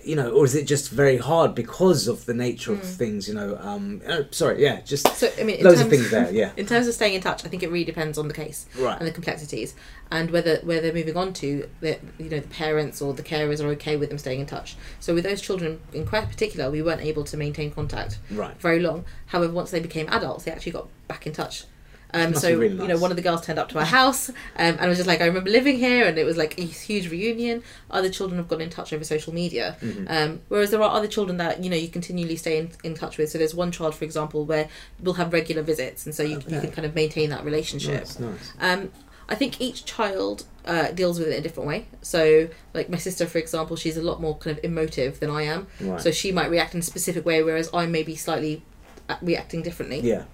[0.03, 3.33] you know or is it just very hard because of the nature of things you
[3.33, 6.65] know um uh, sorry yeah just So, I mean, loads of things there yeah In
[6.65, 8.97] terms of staying in touch, I think it really depends on the case Right.
[8.97, 9.75] and the complexities,
[10.11, 11.67] and whether where they're moving on to.
[11.81, 14.75] That you know, the parents or the carers are okay with them staying in touch.
[14.99, 18.79] So with those children in quite particular, we weren't able to maintain contact right very
[18.79, 19.05] long.
[19.27, 21.65] However, once they became adults, they actually got back in touch.
[22.13, 24.35] Um, so really you know, one of the girls turned up to our house, um,
[24.55, 27.09] and I was just like, I remember living here, and it was like a huge
[27.09, 27.63] reunion.
[27.89, 30.05] Other children have got in touch over social media, Mm-hmm.
[30.09, 33.17] um, whereas there are other children that you know you continually stay in, in touch
[33.17, 33.29] with.
[33.31, 34.69] So there's one child, for example, where
[35.01, 38.01] we'll have regular visits, and so you, you can kind of maintain that relationship.
[38.01, 38.91] nice nice Um,
[39.29, 41.87] I think each child uh, deals with it in a different way.
[42.01, 45.43] So, like my sister, for example, she's a lot more kind of emotive than I
[45.43, 45.65] am.
[45.79, 45.99] Right.
[46.01, 48.63] So she might react in a specific way, whereas I may be slightly
[49.09, 50.01] uh, reacting differently.
[50.01, 50.25] yeah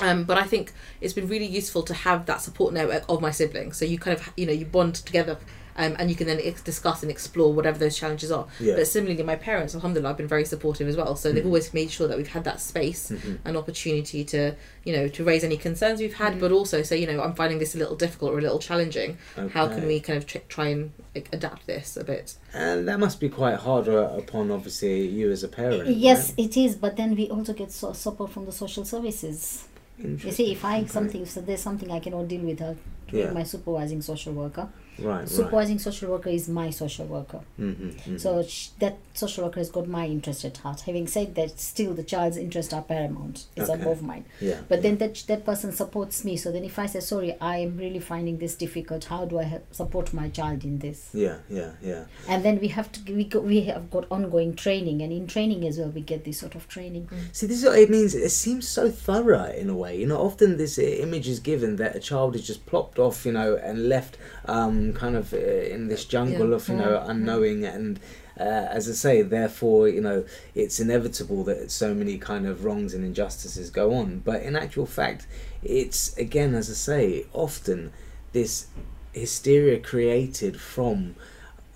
[0.00, 3.30] Um, but I think it's been really useful to have that support network of my
[3.30, 3.76] siblings.
[3.78, 5.38] So you kind of, you know, you bond together.
[5.78, 8.46] Um, and you can then ex- discuss and explore whatever those challenges are.
[8.58, 8.76] Yeah.
[8.76, 11.16] But similarly, my parents, alhamdulillah, have been very supportive as well.
[11.16, 13.46] So they've always made sure that we've had that space Mm-hmm.
[13.46, 17.06] and opportunity to, you know, to raise any concerns we've had, but also say, you
[17.06, 19.18] know, I'm finding this a little difficult or a little challenging.
[19.52, 22.36] How can we kind of tr- try and like, adapt this a bit?
[22.54, 25.90] And that must be quite hard uh, upon obviously you as a parent.
[25.90, 26.46] Yes, right?
[26.46, 29.68] it is, but then we also get so- support from the social services.
[29.98, 32.74] You see, if I something if there's something I cannot deal with, uh, I'll
[33.18, 33.32] Yeah.
[33.32, 34.68] my supervising social worker.
[34.98, 35.80] Right, right.
[35.80, 37.40] Social worker is my social worker.
[37.60, 40.80] Mm-hmm, mm-hmm, So sh- that social worker has got my interest at heart.
[40.82, 43.46] Having said that, still the child's interests are paramount.
[43.56, 43.80] It's Okay.
[43.82, 44.24] above mine.
[44.40, 44.60] yeah.
[44.68, 46.36] But then that that person supports me.
[46.36, 49.04] So then if I say sorry, I am really finding this difficult.
[49.04, 51.10] How do I help support my child in this?
[51.12, 52.04] Yeah, yeah, yeah.
[52.28, 55.66] And then we have to we go, we have got ongoing training, and in training
[55.66, 57.08] as well, we get this sort of training.
[57.12, 57.34] Mm.
[57.34, 58.14] See, this is what it means.
[58.14, 59.98] It seems so thorough in a way.
[59.98, 63.26] You know, often this uh, image is given that a child is just plopped off,
[63.26, 64.16] you know, and left
[64.48, 66.56] um, kind of uh, in this jungle Yeah.
[66.56, 68.00] of, you know, unknowing and.
[68.38, 70.22] Uh, as I say, therefore, you know,
[70.54, 74.18] it's inevitable that so many kind of wrongs and injustices go on.
[74.18, 75.26] But in actual fact,
[75.62, 77.92] it's again, as I say, often
[78.32, 78.66] this
[79.14, 81.14] hysteria created from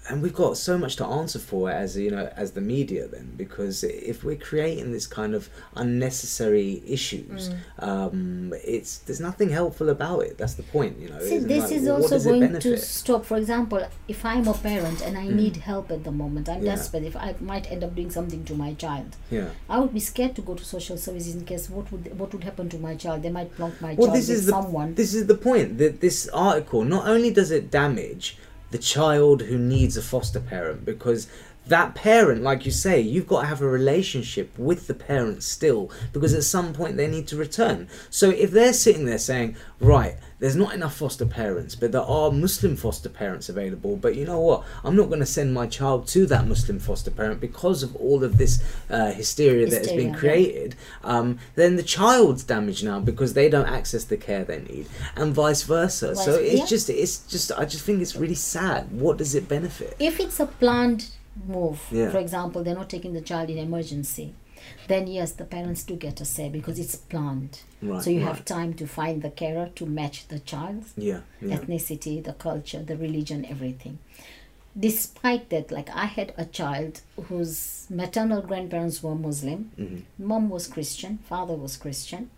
[0.09, 3.32] and we've got so much to answer for as you know as the media then
[3.36, 7.57] because if we're creating this kind of unnecessary issues Mm.
[7.88, 11.72] um it's there's nothing helpful about it that's the point you know See, this like,
[11.78, 13.24] is also going to stop.
[13.30, 13.80] For example,
[14.14, 16.74] if I'm a parent and I need help at the moment, I'm Yeah.
[16.76, 17.05] desperate.
[17.12, 20.34] If I might end up doing something to my child, yeah I would be scared
[20.38, 23.22] to go to social services in case what would what would happen to my child?
[23.22, 24.88] They might plonk my well child this with is the someone.
[25.03, 26.18] this is the point that this
[26.51, 28.26] article not only does it damage
[28.70, 31.28] the child who needs a foster parent because
[31.66, 35.90] that parent like you say you've got to have a relationship with the parent still
[36.12, 37.88] because at some point they need to return.
[38.08, 42.32] So if they're sitting there saying right there's not enough foster parents but there are
[42.32, 46.07] muslim foster parents available but you know what i'm not going to send my child
[46.09, 50.12] to that muslim foster parent because of all of this uh, hysteria that has been
[50.12, 50.18] Hysteria, yeah.
[50.18, 54.86] created um, then the child's damaged now because they don't access the care they need
[55.16, 56.66] and vice versa Vice- so it's yeah.
[56.66, 60.41] just it's just i just think it's really sad what does it benefit if it's
[60.41, 61.11] a planned
[61.47, 62.11] move, Yeah.
[62.11, 64.34] for example, they're not taking the child in emergency,
[64.88, 67.60] then yes, the parents do get a say because it's planned.
[67.82, 68.28] right so you right.
[68.36, 72.82] have time to find the carer to match the child's yeah yeah ethnicity, the culture,
[72.82, 73.98] the religion, everything.
[74.78, 80.02] Despite that, like I had a child whose maternal grandparents were Muslim, Mhm.
[80.18, 82.30] mom was Christian, father was Christian,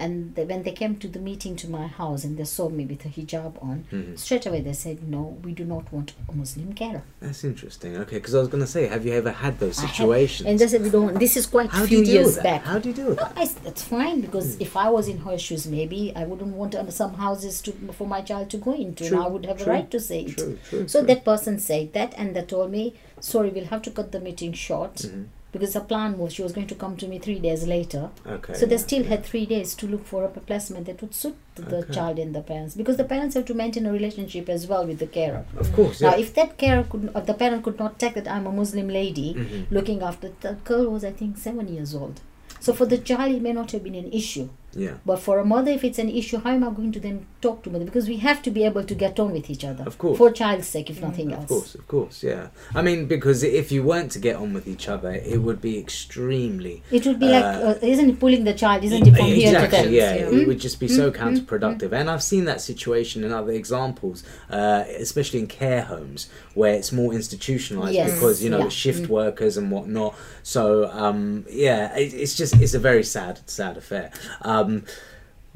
[0.00, 2.84] and they, when they came to the meeting to my house and they saw me
[2.92, 4.18] with a hijab on, Mhm.
[4.18, 8.16] straight away they said, "No, we do not want a Muslim carer." that's interesting okay
[8.20, 10.82] because i was going to say have you ever had those situations and they said,
[10.82, 12.62] "We don't." This is quite a few you years back.
[12.72, 15.18] how do you deal with No, that I, that's fine because if I was in
[15.26, 19.02] her shoes, maybe I wouldn't want some houses to for my child to go into,
[19.08, 20.36] True, and I would have true, a right to say it.
[20.38, 22.84] true So that person said that, and they told me,
[23.32, 25.26] "Sorry, we'll have to cut the meeting short Mhm.
[25.52, 28.10] Because the plan was she was going to come to me three days later.
[28.26, 29.08] okay so they yeah, still yeah.
[29.10, 31.92] had three days to look for a placement that would suit the Okay.
[31.92, 34.98] child and the parents because the parents have to maintain a relationship as well with
[34.98, 35.44] the carer.
[35.58, 38.28] of course yeah Now, if that carer could, if the parent could not take that
[38.28, 39.66] I'm a Muslim lady Mhm.
[39.70, 42.20] looking after the girl was I think seven years old.
[42.64, 44.48] So for the child, it may not have been an issue.
[44.86, 47.16] yeah But for a mother, if it's an issue, how am I going to then
[47.40, 47.84] talk to mother?
[47.84, 49.84] Because we have to be able to get on with each other.
[49.86, 50.18] Of course.
[50.18, 51.42] For child's sake, if nothing else.
[51.44, 52.48] Of course, of course, yeah.
[52.74, 55.78] I mean, because if you weren't to get on with each other, it would be
[55.78, 56.82] extremely.
[56.90, 59.60] It would be like, Uh, uh, isn't it pulling the child, isn't it, from here
[59.60, 59.88] to there?
[59.88, 60.14] yeah.
[60.14, 60.38] Yeah.
[60.40, 61.92] It would just be so Mm, mm, counterproductive.
[61.92, 66.92] And I've seen that situation in other examples, uh, especially in care homes, where it's
[66.92, 68.68] more institutionalized Yes, because, you know, yeah.
[68.68, 69.08] shift Mm.
[69.08, 70.14] workers and whatnot.
[70.42, 74.10] So, um, yeah, it, it's just, it's a very sad, sad affair.
[74.42, 74.84] Um,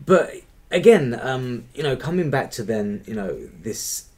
[0.05, 0.33] but
[0.75, 4.09] again, um, you know, coming back to then, you know, this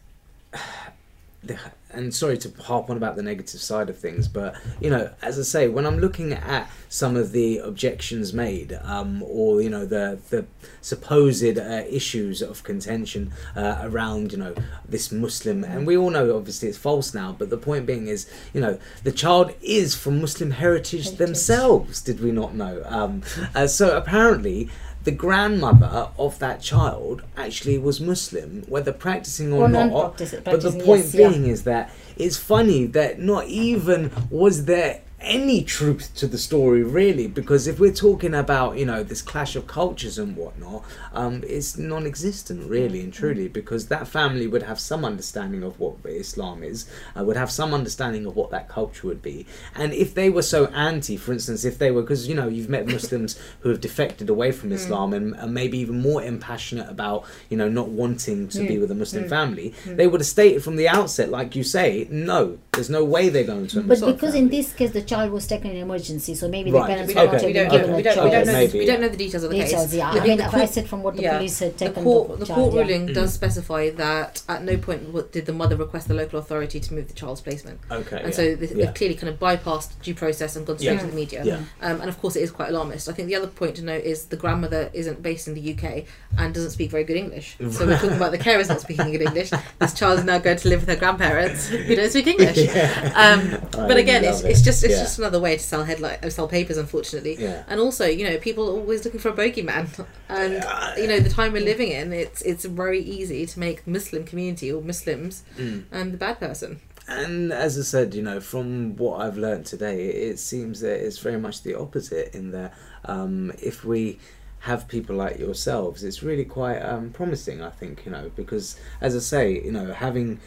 [1.45, 1.59] the,
[1.91, 5.39] and sorry to harp on about the negative side of things, but you know, as
[5.39, 9.87] I say, when I'm looking at some of the objections made, um, or you know,
[9.87, 10.45] the the
[10.83, 14.55] supposed uh, issues of contention uh, around you know
[14.87, 18.31] this Muslim, and we all know obviously it's false now, but the point being is,
[18.53, 21.19] you know, the child is from Muslim heritage, Heritage.
[21.19, 22.03] themselves.
[22.03, 22.83] Did we not know?
[22.85, 23.23] Um,
[23.55, 24.69] uh, so apparently.
[25.07, 29.87] The grandmother of that child actually was Muslim, whether practicing or Or not.
[29.91, 31.29] non-practice- But the point yes, yeah.
[31.29, 36.83] being is that it's funny that not even was there any truth to the story
[36.83, 41.43] really because if we're talking about you know this clash of cultures and whatnot um,
[41.47, 43.53] it's non-existent really and truly mm.
[43.53, 46.87] because that family would have some understanding of what islam is
[47.19, 49.47] uh, would have some understanding of what that culture would be.
[49.75, 52.69] And if they were so anti for instance if they were because you know you've
[52.69, 54.75] met muslims who have defected away from mm.
[54.75, 58.91] islam and, and maybe even more impassionate about you know not wanting to be with
[58.91, 59.29] a muslim mm.
[59.29, 63.29] family they would have stated from the outset like you say no there's no way
[63.29, 65.77] they're going to a But Muslim because in this case the child was taken in
[65.79, 66.83] emergency, so maybe Right.
[66.83, 68.27] the parents We would don't, not Okay, we have don't, been we given don't, a
[68.27, 68.53] we don't, we don't know.
[68.53, 69.95] Maybe, the, we don't know the details of the Details, case.
[69.95, 70.13] yeah.
[70.13, 72.29] The- I mean, the I said from what the yeah, police had the taken court,
[72.29, 72.81] the, the child, court yeah.
[72.83, 73.15] ruling Mm.
[73.15, 77.09] does specify that at no point did the mother request the local authority to move
[77.09, 78.33] the child's placement, okay and yeah.
[78.35, 81.01] so they, they've clearly kind of bypassed due process and gone straight Yeah.
[81.01, 81.43] to the media.
[81.45, 83.09] yeah Um, and of course, it is quite alarmist.
[83.09, 86.05] I think the other point to note is the grandmother isn't based in the UK
[86.39, 87.57] and doesn't speak very good English.
[87.71, 89.51] So we're talking about the carers not speaking good English.
[89.79, 92.57] This child is now going to live with her grandparents who don't speak English.
[93.15, 95.03] Um, but again, it's, love it's just it's Yeah.
[95.05, 97.37] just another way to sell headline, uh, sell papers, unfortunately.
[97.39, 97.63] Yeah.
[97.69, 100.97] And also, you know, people are always looking for a bogeyman, and Yeah.
[100.97, 104.25] you know, the time we're living in, it's it's very easy to make the Muslim
[104.25, 105.85] community or Muslims Mm.
[105.93, 106.81] um, the bad person.
[107.09, 111.19] And as I said, you know, from what I've learned today, it seems that it's
[111.19, 112.35] very much the opposite.
[112.35, 112.75] In that,
[113.05, 114.19] um, if we
[114.61, 117.63] have people like yourselves, it's really quite um, promising.
[117.63, 120.41] I think you know because, as I say, you know, having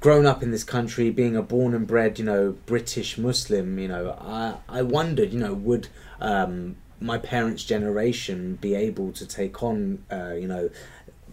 [0.00, 3.88] grown up in this country, being a born and bred, you know, British Muslim, you
[3.88, 5.88] know, I I wondered, you know, would
[6.20, 10.70] um, my parents' generation be able to take on, uh, you know.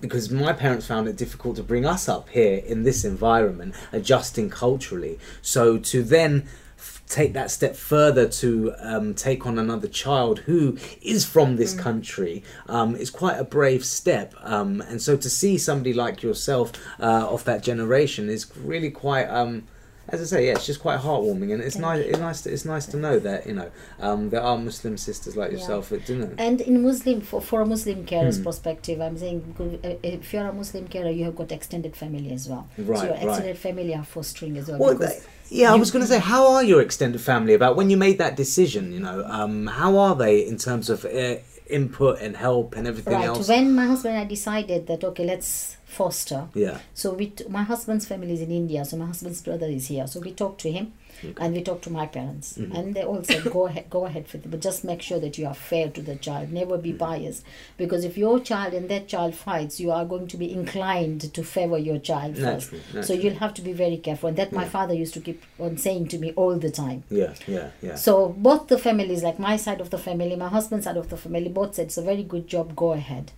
[0.01, 4.49] because my parents found it difficult to bring us up here in this environment, adjusting
[4.49, 5.18] culturally.
[5.41, 6.47] So to then
[7.08, 12.43] take that step further to um, take on another child who is from this country
[12.68, 14.34] um, is quite a brave step.
[14.41, 19.26] Um, and so to see somebody like yourself uh, of that generation is really quite.
[19.26, 19.64] Um,
[20.08, 22.06] as I say, yeah, it's just quite heartwarming, and it's Thank nice.
[22.06, 22.41] It's nice.
[22.43, 25.58] To, it's nice to know that you know um, there are Muslim sisters like Yeah.
[25.58, 26.30] yourself that do know.
[26.38, 28.43] And in Muslim, for, for a Muslim carer's Hmm.
[28.43, 32.47] perspective, I'm saying uh, if you're a Muslim carer, you have got extended family as
[32.47, 32.68] well.
[32.78, 33.24] Right, so your right.
[33.24, 34.78] extended family are fostering as well.
[34.78, 37.76] Well, because th- yeah, I was going to say, how are your extended family about
[37.76, 38.91] when you made that decision?
[38.91, 41.36] You know, um, how are they in terms of uh,
[41.68, 43.48] input and help and everything right else?
[43.48, 46.50] when my husband and I decided that okay, let's foster.
[46.54, 49.88] yeah, So we, t- my husband's family is in India, so my husband's brother is
[49.88, 50.08] here.
[50.08, 50.93] So we talked to him,
[51.40, 52.76] and we talked to my parents, Mm-hmm.
[52.76, 55.38] and they all said, "Go ahead, go ahead with it, but just make sure that
[55.38, 56.52] you are fair to the child.
[56.52, 56.82] Never Mm-hmm.
[56.84, 57.44] be biased,
[57.78, 61.44] because if your child and that child fights, you are going to be inclined to
[61.44, 62.74] favor your child first.
[62.74, 64.30] Naturally, So you'll have to be very careful.
[64.30, 67.04] And that my father used to keep on saying to me all the time.
[67.10, 67.96] yeah, yeah, yeah.
[67.96, 71.18] So both the families, like my side of the family, my husband's side of the
[71.18, 72.76] family, both said it's a very good job.
[72.76, 73.32] Go ahead,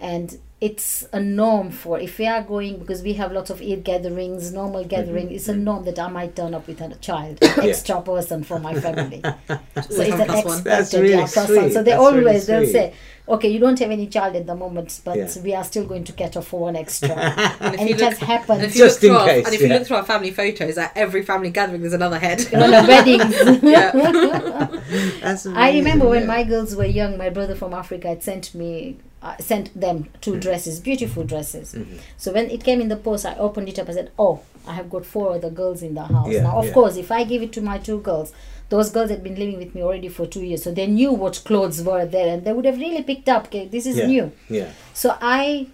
[0.00, 3.82] and it's a norm for if we are going because we have lots of Eid
[3.82, 4.88] gatherings, normal mhm.
[4.88, 5.30] gathering.
[5.32, 8.74] It's a norm that I might turn up with a child, extra person for my
[8.78, 9.22] family.
[9.48, 10.58] so it's an one plus one.
[10.58, 11.56] expected That's really yeah, sweet.
[11.56, 11.70] one.
[11.70, 12.92] So they That's really always they'll say,
[13.26, 15.28] okay, you don't have any child at the moment, but Yeah.
[15.42, 17.08] we are still going to cater for one extra,
[17.60, 18.62] And and it look, has happened.
[18.62, 20.76] and Just look through in our, case, and if you look through our family photos,
[20.76, 22.40] at every family gathering, there's another head.
[22.52, 23.62] on the weddings.
[23.62, 23.92] yeah.
[25.22, 28.54] That's I remember amazing, when my girls were young, my brother from Africa had sent
[28.54, 30.40] me, uh, sent them two Mm-hmm.
[30.40, 31.76] dresses, beautiful dresses.
[32.16, 33.88] So when it came in the post, I opened it up.
[33.88, 36.66] I said, "Oh, I have got four other girls in the house." Yeah, now, of
[36.66, 36.72] yeah.
[36.72, 38.32] course, if I give it to my two girls,
[38.70, 41.42] those girls had been living with me already for two years, so they knew what
[41.44, 43.46] clothes were there, and they would have really picked up.
[43.46, 44.06] Okay, this is yeah.
[44.06, 44.32] new.
[44.48, 45.66] Yeah, So I,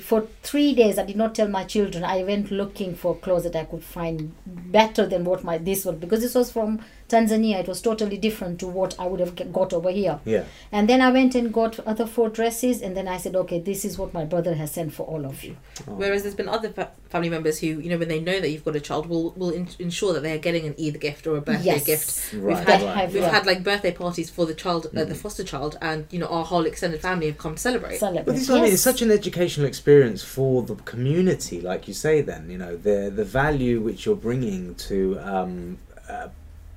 [0.00, 2.04] for three days, I did not tell my children.
[2.04, 5.96] I went looking for clothes that I could find better than what my this was
[5.96, 7.60] because this was from Tanzania.
[7.60, 10.18] It was totally different to what I would have got over here.
[10.24, 10.44] yeah.
[10.72, 13.84] And then I went and got other four dresses, and then I said, okay, this
[13.84, 15.56] is what my brother has sent for all of you.
[15.86, 18.64] Whereas there's been other fa- family members who, you know, when they know that you've
[18.64, 21.36] got a child, will will in- ensure that they are getting an Eid gift or
[21.36, 21.84] a birthday Yes.
[21.84, 22.34] gift.
[22.34, 22.96] Right, we've had right.
[22.96, 23.30] have, we've yeah.
[23.30, 26.44] had like birthday parties for the child, uh, the foster child, and you know our
[26.44, 27.98] whole extended family have come to celebrate.
[27.98, 28.24] Celebrate.
[28.26, 28.74] But this is I mean, Yes.
[28.74, 32.20] it's such an educational experience for the community, like you say.
[32.22, 35.78] Then you know the the value which you're bringing to um,
[36.08, 36.28] uh,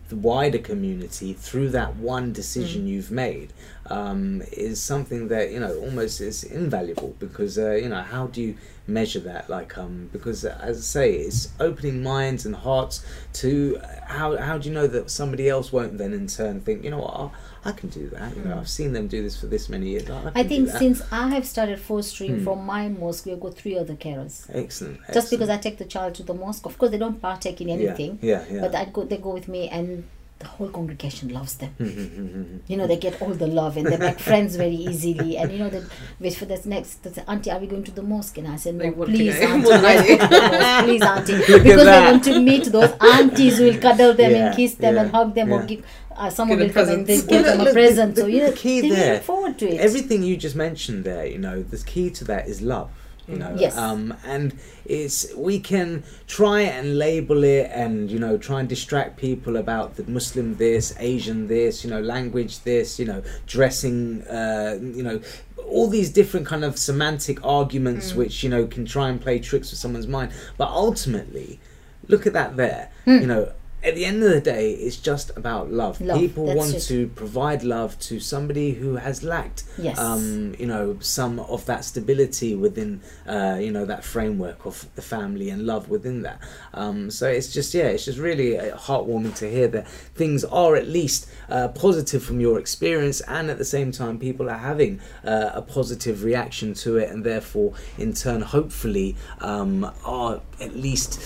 [0.09, 2.87] the wider community through that one decision Mm.
[2.87, 3.51] you've made
[3.89, 8.41] um, is something that you know almost is invaluable because uh, you know how do
[8.41, 8.55] you
[8.87, 13.87] measure that like um because as I say it's opening minds and hearts to uh,
[14.05, 16.99] how how do you know that somebody else won't then in turn think you know
[16.99, 17.29] what I,
[17.65, 20.09] I can do that you know I've seen them do this for this many years
[20.09, 20.31] I, Mm.
[20.35, 22.43] I think since I have started fostering Hmm.
[22.43, 24.45] from my mosque, we've got three other carers.
[24.53, 24.99] Excellent.
[25.13, 27.69] Just because I take the child to the mosque, of course they don't partake in
[27.69, 28.61] anything, Yeah, yeah.
[28.61, 30.03] but I go, they go with me, and
[30.39, 31.69] the whole congregation loves them.
[31.79, 34.75] Hmm, hmm, hmm, you know they get all the love and they make friends very
[34.75, 35.35] easily.
[35.37, 35.83] And you know that
[36.19, 38.37] wait for this next they say, auntie are we going to the mosque?
[38.37, 40.27] And i said no want to please go auntie more I let's do." go to
[40.27, 41.37] the mosque, please auntie.
[41.63, 44.95] Because they want to meet those aunties who will cuddle them Yeah, and kiss them
[44.95, 45.83] yeah, and hug them or give
[46.15, 47.27] uh, someone Give will them come and they presents.
[47.31, 48.15] give Well, them a look, the- present.
[48.15, 49.79] The- so you know the key they there, look forward to it.
[49.79, 52.89] Everything you just mentioned there, you know, the key to that is love.
[53.27, 53.77] You know, Yes.
[53.77, 54.53] um, and
[54.85, 59.95] it's we can try and label it, and you know, try and distract people about
[59.97, 65.19] the Muslim this, Asian this, you know, language this, you know, dressing, uh, you know,
[65.67, 69.71] all these different kind of semantic arguments, which you know can try and play tricks
[69.71, 70.31] with someone's mind.
[70.57, 71.59] But ultimately,
[72.07, 72.89] look at that there.
[73.05, 73.19] Hmm.
[73.19, 73.51] You know,
[73.83, 76.01] at the end of the day, it's just about love.
[76.01, 76.79] Love, People want it.
[76.81, 79.97] to provide love to somebody who has lacked, Yes.
[79.99, 85.01] um, you know, some of that stability within, uh, you know, that framework of the
[85.01, 86.39] family and love within that.
[86.73, 90.75] Um, so it's just, yeah, it's just really uh, heartwarming to hear that things are
[90.75, 94.99] at least uh, positive from your experience, and at the same time, people are having
[95.23, 101.21] uh, a positive reaction to it, and therefore, in turn, hopefully, um, are at least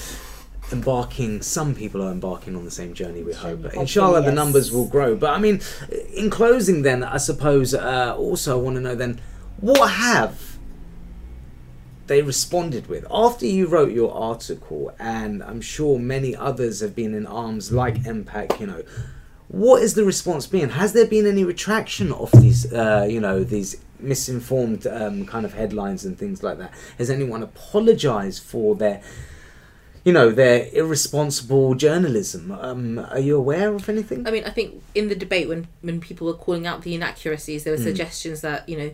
[0.71, 3.61] embarking some people are embarking on the same journey we hope.
[3.61, 5.15] Hopefully, inshallah the numbers will grow.
[5.15, 5.61] But i mean
[6.13, 9.21] in closing then i suppose uh, also i want to know then
[9.59, 10.51] what have
[12.07, 13.05] they responded with?
[13.09, 17.95] After you wrote your article and i'm sure many others have been in arms like
[18.03, 18.83] MPAC you know
[19.51, 20.69] what is the response been?
[20.69, 25.53] Has there been any retraction of these uh, you know these misinformed um, kind of
[25.53, 26.73] headlines and things like that?
[26.97, 29.01] Has anyone apologized for their
[30.03, 34.81] you know their irresponsible journalism um, are you aware of anything I mean, I think
[34.95, 37.83] in the debate when when people were calling out the inaccuracies, there were Mm.
[37.91, 38.91] suggestions that you know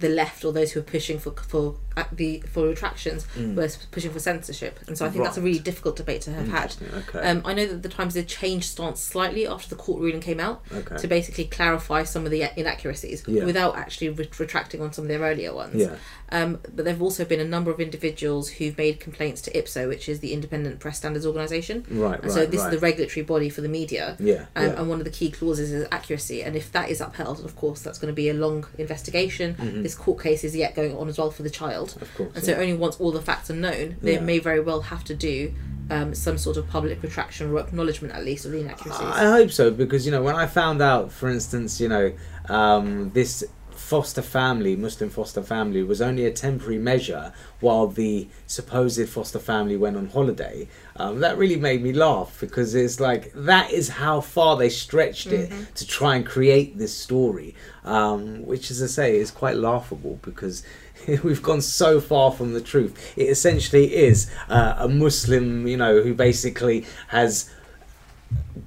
[0.00, 1.74] the left or those who are pushing for for
[2.12, 5.44] the for retractions were pushing for censorship, and so I think that's a Mm.
[5.48, 6.74] Really difficult debate to have had.
[7.08, 7.20] Okay.
[7.20, 10.40] Um, I know that the Times did change stance slightly after the court ruling came
[10.40, 10.96] out Okay.
[10.98, 13.44] to basically clarify some of the inaccuracies Yeah.
[13.44, 15.76] without actually re- retracting on some of their earlier ones.
[15.76, 15.94] Yeah.
[16.30, 19.88] Um, but there have also been a number of individuals who've made complaints to IPSO,
[19.88, 21.84] which is the Independent Press Standards Organisation.
[21.90, 22.66] Right, And so this right.
[22.74, 24.16] is the regulatory body for the media.
[24.20, 24.78] Yeah, Um, yeah.
[24.80, 26.42] And one of the key clauses is accuracy.
[26.42, 29.56] And if that is upheld, of course, that's going to be a long investigation.
[29.82, 31.87] This court case is yet going on as well for the child.
[31.94, 32.02] Mm-hmm.
[32.02, 32.58] Of course, And so yeah.
[32.58, 34.20] only once all the facts are known, they Yeah.
[34.20, 35.52] may very well have to do
[35.90, 39.00] um, some sort of public retraction or acknowledgement, at least, of the inaccuracies.
[39.02, 42.12] I hope so because you know when I found out, for instance, you know
[42.48, 49.08] um, this foster family, Muslim foster family, was only a temporary measure while the supposed
[49.08, 50.68] foster family went on holiday.
[50.96, 55.28] Um, that really made me laugh because it's like that is how far they stretched
[55.28, 60.18] it to try and create this story, um, which, as I say, is quite laughable
[60.22, 60.62] because.
[61.22, 63.14] We've gone so far from the truth.
[63.16, 67.50] It essentially is uh, a Muslim, you know, who basically has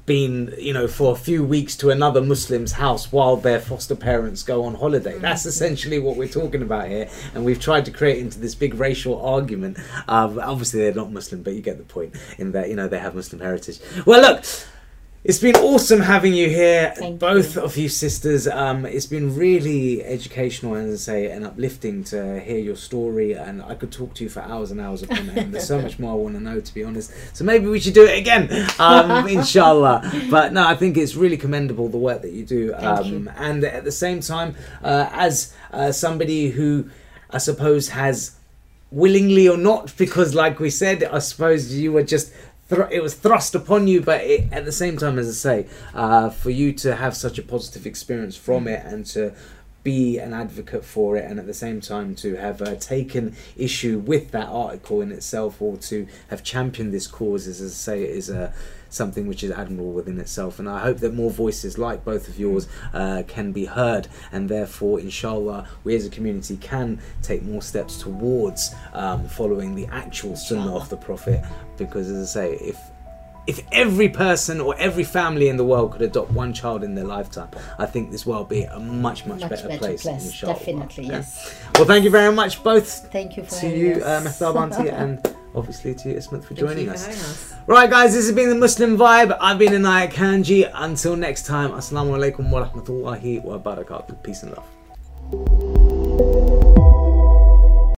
[0.07, 4.41] been, you know, for a few weeks to another Muslim's house while their foster parents
[4.41, 5.19] go on holiday.
[5.19, 8.73] That's essentially what we're talking about here, and we've tried to create into this big
[8.73, 9.77] racial argument.
[10.07, 12.99] Um, obviously, they're not Muslim, but you get the point in that you know they
[12.99, 13.79] have Muslim heritage.
[14.05, 14.45] Well, look.
[15.23, 17.61] It's been awesome having you here, Thank both you.
[17.61, 18.47] of you sisters.
[18.47, 23.33] Um, it's been really educational and, as I say, and uplifting to hear your story.
[23.33, 25.53] And I could talk to you for hours and hours upon end.
[25.53, 27.13] There's so much more I want to know, to be honest.
[27.33, 28.49] So maybe we should do it again,
[28.79, 30.11] um, inshallah.
[30.31, 32.73] But no, I think it's really commendable the work that you do.
[32.73, 33.29] Um, you.
[33.35, 36.89] and at the same time, uh, as uh, somebody who
[37.29, 38.37] I suppose has
[38.89, 42.33] willingly or not, because like we said, I suppose you were just.
[42.71, 46.29] It was thrust upon you, but it, at the same time, as I say, uh,
[46.29, 49.33] for you to have such a positive experience from it and to
[49.83, 53.97] be an advocate for it, and at the same time to have uh, taken issue
[53.97, 58.29] with that article in itself, or to have championed this cause, as I say, is
[58.29, 58.53] uh,
[58.91, 60.59] something which is admirable within itself.
[60.59, 64.47] And I hope that more voices like both of yours uh, can be heard, and
[64.47, 70.35] therefore, inshallah, we as a community can take more steps towards um, following the actual
[70.35, 71.43] sunnah of the Prophet.
[71.77, 72.77] Because, as I say, if
[73.47, 77.05] if every person or every family in the world could adopt one child in their
[77.05, 80.03] lifetime, I think this world would be a much, much, Much better, better place.
[80.03, 81.59] place, definitely, yes.
[81.75, 85.35] Well, thank you very much, both Thank you for to you, uh, Mehtab Auntie, and
[85.55, 87.05] obviously to you, Ismat, for Thank joining you us.
[87.05, 87.53] having us.
[87.67, 89.37] Right, guys, this has been the Muslim Vibe.
[89.39, 90.69] I've been Inayat Kanji.
[90.73, 94.21] Until next time, Assalamu alaikum wa rahmatullahi wa barakatuh.
[94.23, 96.60] Peace and love.